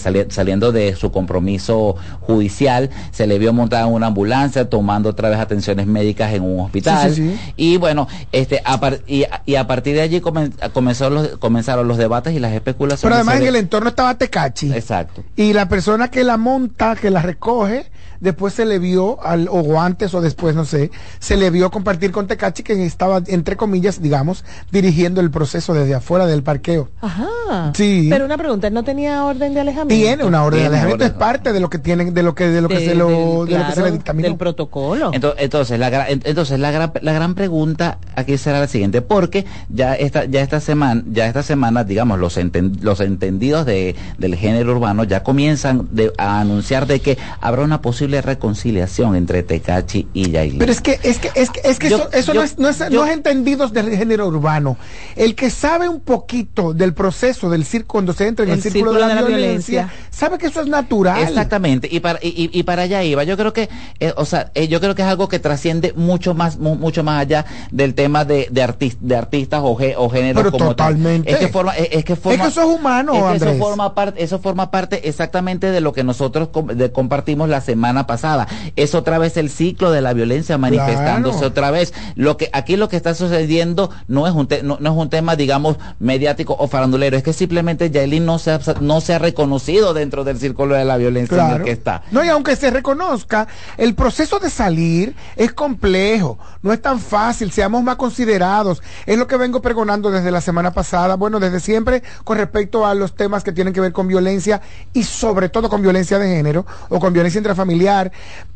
[0.00, 5.28] sali- saliendo de su compromiso judicial, se le vio montada en una ambulancia, tomando otra
[5.28, 7.10] vez atenciones médicas en un hospital.
[7.56, 11.86] Y bueno, este, a par- y, y a partir de allí comen- comenzó los, comenzaron
[11.88, 13.02] los debates y las especulaciones.
[13.02, 15.24] pero además en el entorno estaba Tecachi Exacto.
[15.36, 17.86] y la persona que la monta que la recoge
[18.20, 22.12] después se le vio, al, o antes o después, no sé, se le vio compartir
[22.12, 26.88] con Tecachi que estaba, entre comillas, digamos, dirigiendo el proceso desde afuera del parqueo.
[27.00, 27.72] Ajá.
[27.74, 28.06] Sí.
[28.10, 29.94] Pero una pregunta, ¿él no tenía orden de alejamiento?
[30.06, 31.12] Tiene una orden de alejamiento, orden.
[31.14, 33.08] es parte de lo que tienen, de lo que, de lo que De- se lo,
[33.08, 34.28] del- de lo que se le dictaminó.
[34.28, 35.10] del protocolo.
[35.12, 39.94] Entonces, entonces, la, entonces la, gran, la gran pregunta aquí será la siguiente, porque ya
[39.94, 44.72] esta, ya esta semana, ya esta semana, digamos, los, enten- los entendidos de, del género
[44.72, 50.30] urbano ya comienzan de- a anunciar de que habrá una posible reconciliación entre Tecachi y
[50.30, 50.58] Yailin.
[50.58, 52.58] Pero es que, es que, es que, es que Yo- eso, eso yo- no, es,
[52.58, 54.76] no, es, yo- no es entendidos del género urbano.
[55.16, 58.62] El que sabe un poquito del proceso del circo, cuando se entra en el, El
[58.62, 59.36] círculo, de la, violencia,
[59.84, 59.92] violencia.
[60.10, 61.22] sabe que eso es natural.
[61.22, 63.24] Exactamente, y para, y, para allá iba.
[63.24, 63.68] Yo creo que,
[64.00, 67.02] eh, o sea, eh, yo creo que es algo que trasciende mucho más, mu- mucho
[67.04, 70.94] más allá del tema de, de, artis- de artistas o, o géneros Pero como tal.
[70.94, 71.30] totalmente.
[71.32, 73.54] Es que forma, es, es que forma, Es que eso es humano, es que Andrés.
[73.56, 77.60] Eso forma parte, eso forma parte exactamente de lo que nosotros com- de- compartimos la
[77.60, 78.48] semana pasada.
[78.74, 81.46] Es otra vez el ciclo de la violencia manifestándose Claro.
[81.48, 81.94] otra vez.
[82.16, 85.08] Lo que aquí lo que está sucediendo no es un te- no, no es un
[85.08, 89.18] tema, digamos, mediático o farandulero, es que simplemente Yailin no se ha, no se ha
[89.18, 92.02] reconocido dentro del círculo de la violencia en el que está.
[92.10, 93.46] No, y aunque se reconozca,
[93.78, 98.82] el proceso de salir es complejo, no es tan fácil, seamos más considerados.
[99.06, 102.94] Es lo que vengo pregonando desde la semana pasada, bueno, desde siempre con respecto a
[102.94, 104.60] los temas que tienen que ver con violencia
[104.92, 107.85] y sobre todo con violencia de género o con violencia intrafamiliar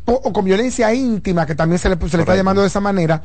[0.04, 3.22] o con violencia íntima, que también se le, se le está llamando de esa manera.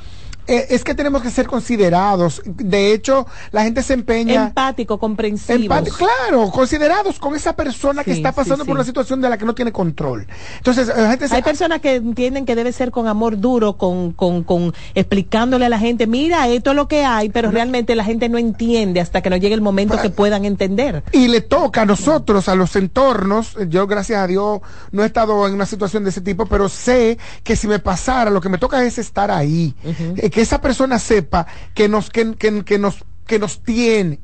[0.47, 2.41] Eh, es que tenemos que ser considerados.
[2.45, 4.45] De hecho, la gente se empeña.
[4.47, 5.73] Empático, comprensivo.
[5.73, 9.37] Empate- claro, considerados con esa persona que está sí, pasando por una situación de la
[9.37, 10.27] que no tiene control.
[10.57, 14.11] Entonces, la gente se- Hay personas que entienden que debe ser con amor duro, con,
[14.13, 18.03] con, con explicándole a la gente, mira, esto es lo que hay, pero realmente la
[18.03, 21.03] gente no entiende hasta que no llegue el momento que puedan entender.
[21.11, 24.59] y le toca a nosotros, a los entornos, eh, yo gracias a Dios
[24.91, 28.29] no he estado en una situación de ese tipo, pero sé que si me pasara,
[28.29, 29.73] lo que me toca es estar ahí,
[30.17, 34.19] Eh, que esa persona sepa que nos, que, que- que nos, que nos tiene.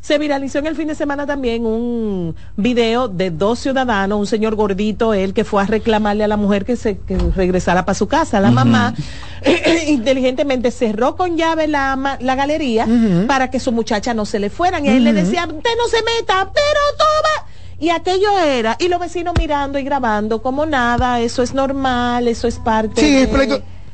[0.00, 4.54] Se viralizó en el fin de semana también un video de dos ciudadanos, un señor
[4.54, 8.06] gordito, él que fue a reclamarle a la mujer que se que regresara para su
[8.06, 8.38] casa.
[8.40, 8.94] La mamá
[9.88, 12.86] inteligentemente cerró con llave la, la galería
[13.26, 14.84] para que su muchacha no se le fueran.
[14.86, 17.48] Y él le decía, usted no se meta, pero toma.
[17.80, 22.46] Y aquello era, y los vecinos mirando y grabando como nada, eso es normal, eso
[22.46, 23.22] es parte Sí, de...
[23.22, 23.28] es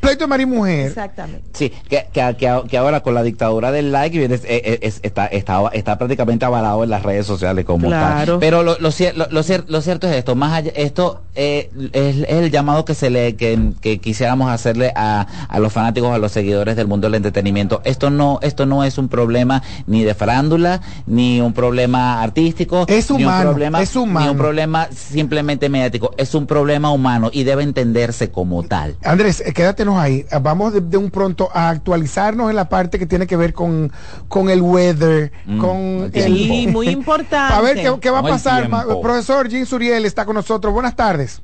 [0.09, 0.87] pleito, de marido y mujer.
[0.89, 1.43] Exactamente.
[1.53, 5.01] Sí, que, que, que, que ahora con la dictadura del like viene- es- es- es-
[5.03, 8.33] está, está, está prácticamente avalado en las redes sociales como Claro.
[8.33, 8.39] tal.
[8.41, 11.71] Pero lo, lo, cier- lo, lo cier- lo cierto es esto, más allá, esto eh,
[11.93, 16.13] es, es el llamado que se le que, que quisiéramos hacerle a, a los fanáticos,
[16.13, 17.81] a los seguidores del mundo del entretenimiento.
[17.85, 23.11] Esto no, esto no es un problema ni de farándula, ni un problema artístico, Es
[23.11, 24.27] ni un humano, problema, es humano.
[24.27, 28.97] ni un problema simplemente mediático, es un problema humano y debe entenderse como tal.
[29.05, 29.53] Andrés, eh,
[29.99, 30.25] ahí.
[30.31, 33.53] Ah, Vamos de, de un pronto a actualizarnos en la parte que tiene que ver
[33.53, 33.93] con,
[34.29, 37.55] con el weather, Mm, con el Sí, muy importante.
[37.55, 38.69] A ver qué, qué va a pasar.
[39.03, 40.73] Profesor Jim Suriel está con nosotros.
[40.73, 41.43] Buenas tardes.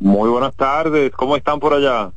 [0.00, 2.12] Muy buenas tardes, ¿cómo están por allá?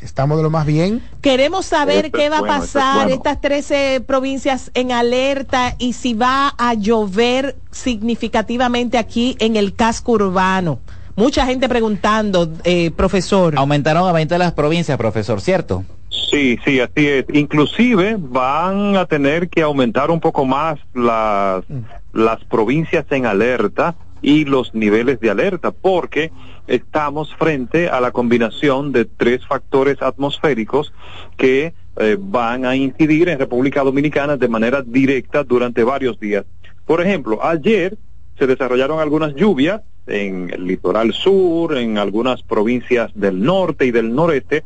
[0.00, 1.02] Estamos de lo más bien.
[1.20, 3.14] Queremos saber qué va a es pasar, bueno.
[3.14, 10.12] estas 13 provincias en alerta y si va a llover significativamente aquí en el casco
[10.12, 10.78] urbano.
[11.18, 13.54] Mucha gente preguntando, eh, profesor.
[13.56, 15.82] Aumentaron a 20 las provincias, profesor, ¿cierto?
[16.10, 17.24] Sí, sí, así es.
[17.32, 21.64] Inclusive van a tener que aumentar un poco más las,
[22.12, 26.30] las provincias en alerta y los niveles de alerta, porque
[26.68, 30.92] estamos frente a la combinación de tres factores atmosféricos
[31.36, 36.44] que eh, van a incidir en República Dominicana de manera directa durante varios días.
[36.86, 37.98] Por ejemplo, ayer
[38.38, 44.14] se desarrollaron algunas lluvias en el litoral sur, en algunas provincias del norte y del
[44.14, 44.64] noreste,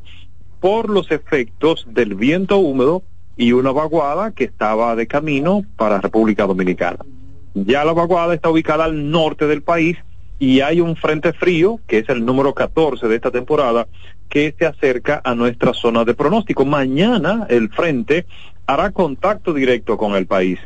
[0.60, 3.02] por los efectos del viento húmedo
[3.36, 6.98] y una vaguada que estaba de camino para República Dominicana.
[7.54, 9.98] Ya la vaguada está ubicada al norte del país
[10.38, 13.86] y hay un frente frío, que es el número 14 de esta temporada,
[14.28, 16.64] que se acerca a nuestra zona de pronóstico.
[16.64, 18.26] Mañana el frente
[18.66, 20.58] hará contacto directo con el país.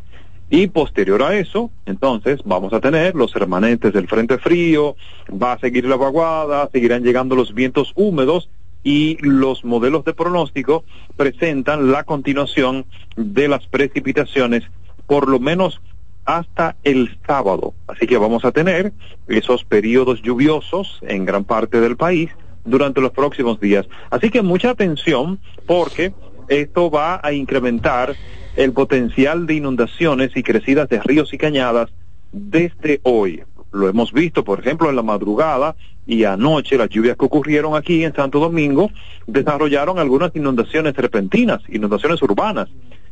[0.49, 4.97] Y posterior a eso, entonces vamos a tener los remanentes del frente frío,
[5.31, 8.49] va a seguir la vaguada, seguirán llegando los vientos húmedos
[8.85, 10.85] y los modelos de pronóstico
[11.17, 12.87] presentan la continuación
[13.17, 14.63] de las precipitaciones
[15.09, 15.81] por lo menos
[16.25, 17.75] hasta el sábado.
[17.89, 18.93] Así que vamos a tener
[19.27, 22.31] esos periodos lluviosos en gran parte del país
[22.65, 23.87] durante los próximos días.
[24.11, 26.13] Así que mucha atención porque
[26.49, 28.15] esto va a incrementar
[28.57, 31.91] el potencial de inundaciones y crecidas de ríos y cañadas
[32.33, 33.43] desde hoy.
[33.73, 35.77] lo hemos visto, por ejemplo, en la madrugada
[36.07, 38.91] y anoche, las lluvias que ocurrieron aquí en Santo Domingo
[39.27, 42.69] desarrollaron algunas inundaciones repentinas, inundaciones urbanas.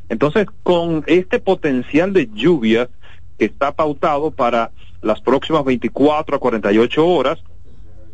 [0.09, 2.89] Entonces, con este potencial de lluvias
[3.39, 4.71] que está pautado para
[5.03, 7.43] las próximas 24 a 48 horas,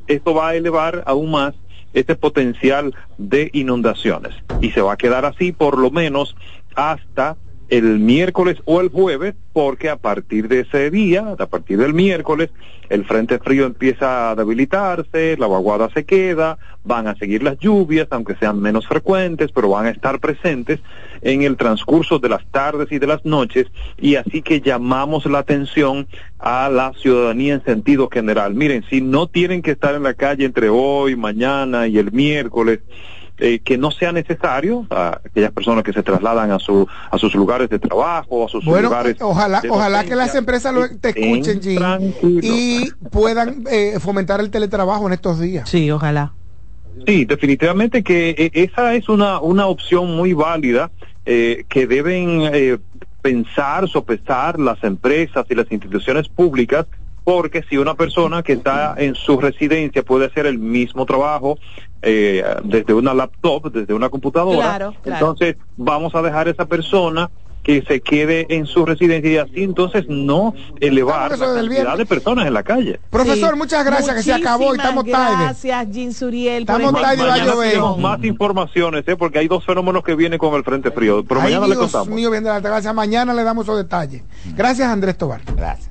[0.07, 1.55] esto va a elevar aún más
[1.93, 6.37] este potencial de inundaciones y se va a quedar así por lo menos
[6.81, 7.37] hasta
[7.69, 12.51] el miércoles o el jueves, porque a partir de ese día, a partir del miércoles,
[12.89, 18.09] el frente frío empieza a debilitarse, la vaguada se queda, van a seguir las lluvias,
[18.11, 20.81] aunque sean menos frecuentes, pero van a estar presentes
[21.23, 23.69] en el transcurso de las tardes y de las noches,
[23.99, 26.09] y así que llamamos la atención
[26.41, 28.55] a la ciudadanía en sentido general.
[28.55, 32.81] Miren, si no tienen que estar en la calle entre hoy, mañana y el miércoles,
[33.41, 37.35] eh, que no sea necesario a aquellas personas que se trasladan a su a sus
[37.35, 39.17] lugares de trabajo, a sus bueno, lugares.
[39.21, 42.13] ojalá, de ojalá que las empresas lo, te escuchen, Jim,
[42.43, 45.69] y puedan eh, fomentar el teletrabajo en estos días.
[45.69, 46.33] Sí, ojalá.
[47.07, 50.91] Sí, definitivamente que eh, esa es una, una opción muy válida
[51.25, 52.79] eh, que deben eh,
[53.23, 56.87] pensar, sopesar las empresas y las instituciones públicas,
[57.25, 61.59] porque si una persona que está en su residencia puede hacer el mismo trabajo
[62.03, 65.19] eh, desde una laptop, desde una computadora, Claro, claro.
[65.33, 67.31] entonces vamos a dejar a esa persona
[67.63, 72.47] que se quede en su residencia y así entonces no elevar la cantidad de personas
[72.47, 72.99] en la calle.
[73.11, 73.59] Profesor, Sí.
[73.59, 75.45] muchas gracias, que se acabó y estamos tarde.
[75.45, 76.65] Gracias, Jim Suriel.
[76.65, 79.15] por Estamos esta tarde Mañana tenemos más informaciones, ¿eh?
[79.15, 81.23] porque hay dos fenómenos que vienen con el frente frío.
[81.23, 82.09] Pero Ay, mañana le contamos.
[82.09, 82.95] mío, bien de la gracias.
[82.95, 84.23] Mañana le damos esos detalles.
[84.57, 85.43] Gracias, Andrés Tobar.
[85.55, 85.91] Gracias.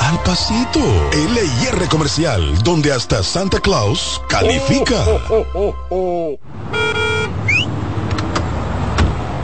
[0.00, 0.80] al pasito.
[1.12, 5.04] LIR Comercial, donde hasta Santa Claus califica.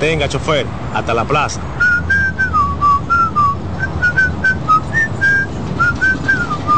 [0.00, 1.60] Tenga, chofer, hasta la plaza.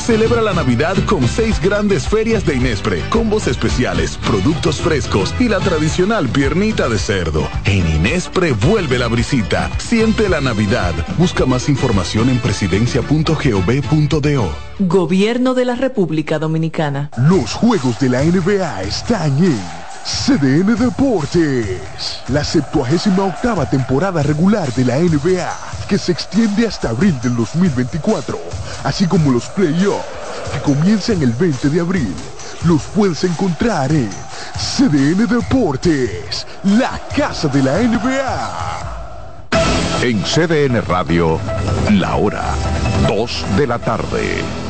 [0.00, 5.60] Celebra la Navidad con seis grandes ferias de Inespre, combos especiales, productos frescos y la
[5.60, 7.48] tradicional piernita de cerdo.
[7.64, 9.70] En Inespre vuelve la brisita.
[9.78, 10.94] Siente la Navidad.
[11.18, 14.50] Busca más información en presidencia.gov.do.
[14.80, 17.10] Gobierno de la República Dominicana.
[17.16, 22.22] Los juegos de la NBA están en CDN Deportes.
[22.28, 25.52] La 78 octava temporada regular de la NBA,
[25.88, 28.38] que se extiende hasta abril del 2024,
[28.84, 30.04] así como los playoffs,
[30.52, 32.14] que comienzan el 20 de abril.
[32.64, 34.10] Los puedes encontrar en
[34.56, 38.90] CDN Deportes, la casa de la NBA.
[40.02, 41.38] En CDN Radio,
[41.90, 42.54] la hora
[43.06, 44.69] 2 de la tarde.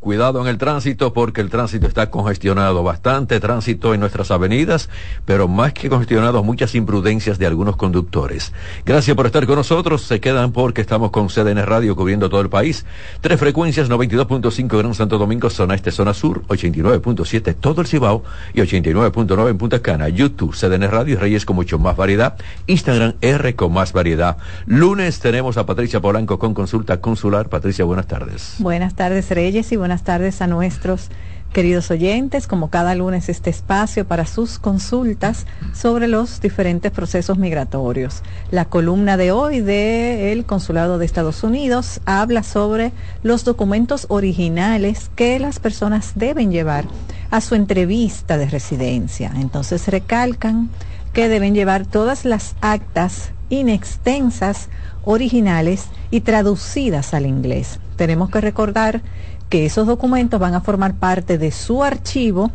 [0.00, 4.88] Cuidado en el tránsito porque el tránsito está congestionado, bastante tránsito en nuestras avenidas,
[5.26, 8.54] pero más que congestionado, muchas imprudencias de algunos conductores.
[8.86, 12.48] Gracias por estar con nosotros, se quedan porque estamos con CDN Radio cubriendo todo el
[12.48, 12.86] país.
[13.20, 18.24] Tres frecuencias, 92.5 Gran Santo Domingo, zona este, zona sur, 89.7 todo el Cibao
[18.54, 20.08] y 89.9 en Punta Cana.
[20.08, 22.38] YouTube, CDN Radio y Reyes con mucho más variedad.
[22.66, 24.38] Instagram, R con más variedad.
[24.64, 27.50] Lunes tenemos a Patricia Polanco con consulta consular.
[27.50, 28.54] Patricia, buenas tardes.
[28.60, 31.10] Buenas tardes, Reyes, y buenas tardes a nuestros
[31.52, 38.22] queridos oyentes, como cada lunes este espacio para sus consultas sobre los diferentes procesos migratorios.
[38.50, 45.38] La columna de hoy del Consulado de Estados Unidos habla sobre los documentos originales que
[45.40, 46.84] las personas deben llevar
[47.30, 49.32] a su entrevista de residencia.
[49.34, 50.70] Entonces recalcan
[51.12, 54.68] que deben llevar todas las actas inextensas,
[55.04, 57.80] originales y traducidas al inglés.
[57.96, 59.02] Tenemos que recordar
[59.50, 62.50] que esos documentos van a formar parte de su archivo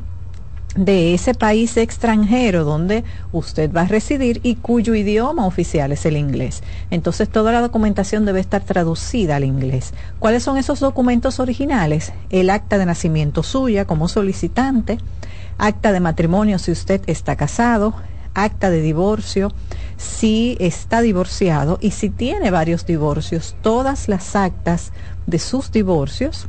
[0.75, 6.17] de ese país extranjero donde usted va a residir y cuyo idioma oficial es el
[6.17, 6.63] inglés.
[6.89, 9.93] Entonces toda la documentación debe estar traducida al inglés.
[10.19, 12.13] ¿Cuáles son esos documentos originales?
[12.29, 14.97] El acta de nacimiento suya como solicitante,
[15.57, 17.93] acta de matrimonio si usted está casado,
[18.33, 19.53] acta de divorcio
[19.97, 24.91] si está divorciado y si tiene varios divorcios, todas las actas
[25.25, 26.47] de sus divorcios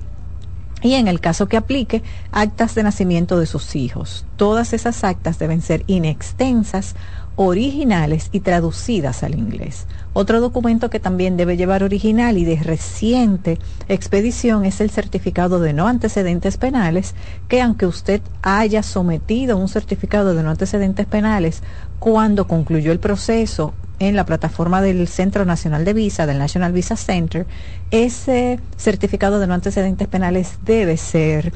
[0.86, 4.24] y en el caso que aplique, actas de nacimiento de sus hijos.
[4.36, 6.94] Todas esas actas deben ser inextensas,
[7.34, 9.86] originales y traducidas al inglés.
[10.12, 13.58] Otro documento que también debe llevar original y de reciente
[13.88, 17.14] expedición es el certificado de no antecedentes penales,
[17.48, 21.62] que aunque usted haya sometido un certificado de no antecedentes penales
[21.98, 26.96] cuando concluyó el proceso en la plataforma del Centro Nacional de Visa, del National Visa
[26.96, 27.46] Center,
[27.90, 31.52] ese certificado de no antecedentes penales debe ser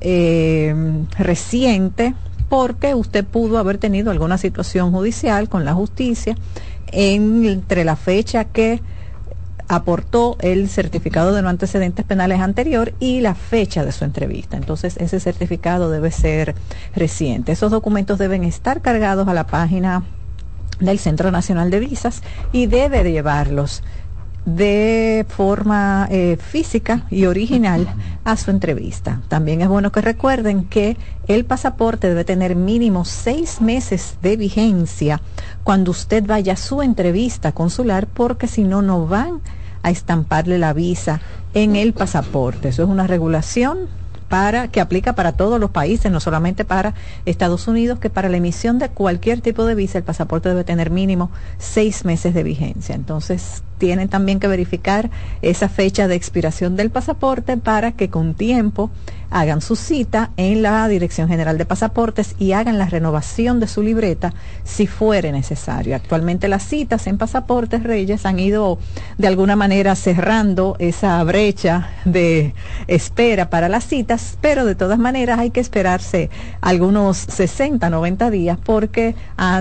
[0.00, 0.74] eh,
[1.18, 2.14] reciente
[2.48, 6.36] porque usted pudo haber tenido alguna situación judicial con la justicia
[6.92, 8.80] entre la fecha que
[9.68, 14.56] aportó el certificado de no antecedentes penales anterior y la fecha de su entrevista.
[14.56, 16.56] Entonces, ese certificado debe ser
[16.96, 17.52] reciente.
[17.52, 20.02] Esos documentos deben estar cargados a la página
[20.80, 22.22] del Centro Nacional de Visas
[22.52, 23.82] y debe llevarlos
[24.44, 27.86] de forma eh, física y original
[28.24, 29.20] a su entrevista.
[29.28, 30.96] También es bueno que recuerden que
[31.28, 35.20] el pasaporte debe tener mínimo seis meses de vigencia
[35.62, 39.40] cuando usted vaya a su entrevista consular porque si no, no van
[39.82, 41.20] a estamparle la visa
[41.54, 42.68] en el pasaporte.
[42.68, 43.88] Eso es una regulación
[44.30, 46.94] para que aplica para todos los países, no solamente para
[47.26, 50.88] Estados Unidos, que para la emisión de cualquier tipo de visa el pasaporte debe tener
[50.88, 52.94] mínimo seis meses de vigencia.
[52.94, 55.10] Entonces, tienen también que verificar
[55.42, 58.90] esa fecha de expiración del pasaporte para que con tiempo
[59.30, 63.82] hagan su cita en la Dirección General de Pasaportes y hagan la renovación de su
[63.82, 65.96] libreta si fuere necesario.
[65.96, 68.78] Actualmente las citas en Pasaportes Reyes han ido
[69.18, 72.54] de alguna manera cerrando esa brecha de
[72.86, 76.28] espera para las citas, pero de todas maneras hay que esperarse
[76.60, 79.14] algunos 60, 90 días porque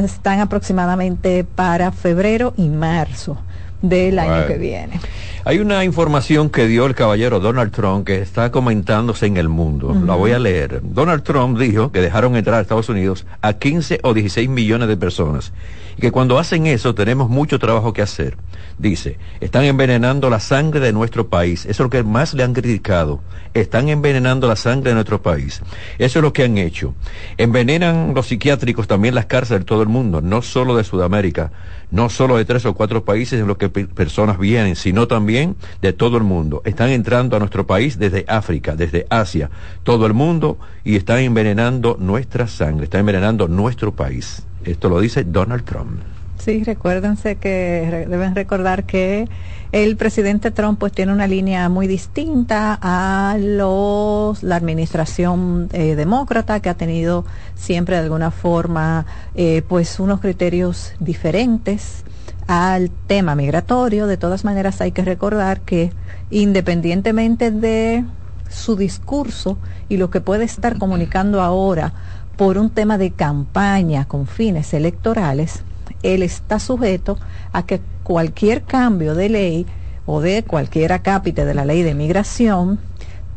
[0.04, 3.38] están aproximadamente para febrero y marzo
[3.82, 5.00] del año que viene.
[5.46, 9.96] Hay una información que dio el caballero Donald Trump que está comentándose en el mundo.
[10.06, 10.82] La voy a leer.
[10.84, 14.98] Donald Trump dijo que dejaron entrar a Estados Unidos a 15 o 16 millones de
[14.98, 15.54] personas.
[15.98, 18.38] Y que cuando hacen eso tenemos mucho trabajo que hacer.
[18.78, 21.62] Dice, están envenenando la sangre de nuestro país.
[21.62, 23.22] Eso es lo que más le han criticado.
[23.54, 25.62] Están envenenando la sangre de nuestro país.
[25.98, 26.94] Eso es lo que han hecho.
[27.38, 31.52] Envenenan los psiquiátricos también las cárceles de todo el mundo, no solo de Sudamérica,
[31.92, 35.56] no solo de tres o cuatro países en los que pe- personas vienen, sino también
[35.82, 36.62] de todo el mundo.
[36.66, 39.50] Están entrando a nuestro país desde África, desde Asia,
[39.84, 44.44] todo el mundo, y están envenenando nuestra sangre, están envenenando nuestro país.
[44.66, 46.02] Esto lo dice Donald Trump.
[46.40, 49.28] Sí, recuérdense que deben recordar que
[49.74, 56.62] el presidente Trump pues tiene una línea muy distinta a los la administración eh, demócrata
[56.62, 57.26] que ha tenido
[57.56, 62.06] siempre de alguna forma eh, pues unos criterios diferentes
[62.48, 64.08] al tema migratorio.
[64.08, 65.92] De todas maneras hay que recordar que
[66.32, 68.06] independientemente de
[68.50, 69.58] su discurso
[69.90, 71.94] y lo que puede estar comunicando ahora
[72.38, 75.64] por un tema de campaña con fines electorales,
[76.04, 77.18] él está sujeto
[77.52, 79.66] a que cualquier cambio de ley
[80.06, 82.80] o de cualquier acápite de la ley de migración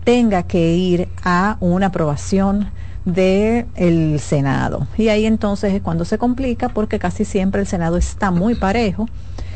[0.05, 2.70] tenga que ir a una aprobación
[3.05, 4.86] del Senado.
[4.96, 9.09] Y ahí entonces es cuando se complica porque casi siempre el Senado está muy parejo,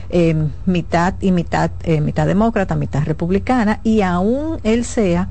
[0.09, 0.35] eh,
[0.67, 5.31] mitad y mitad, eh, mitad demócrata, mitad republicana, y aún él sea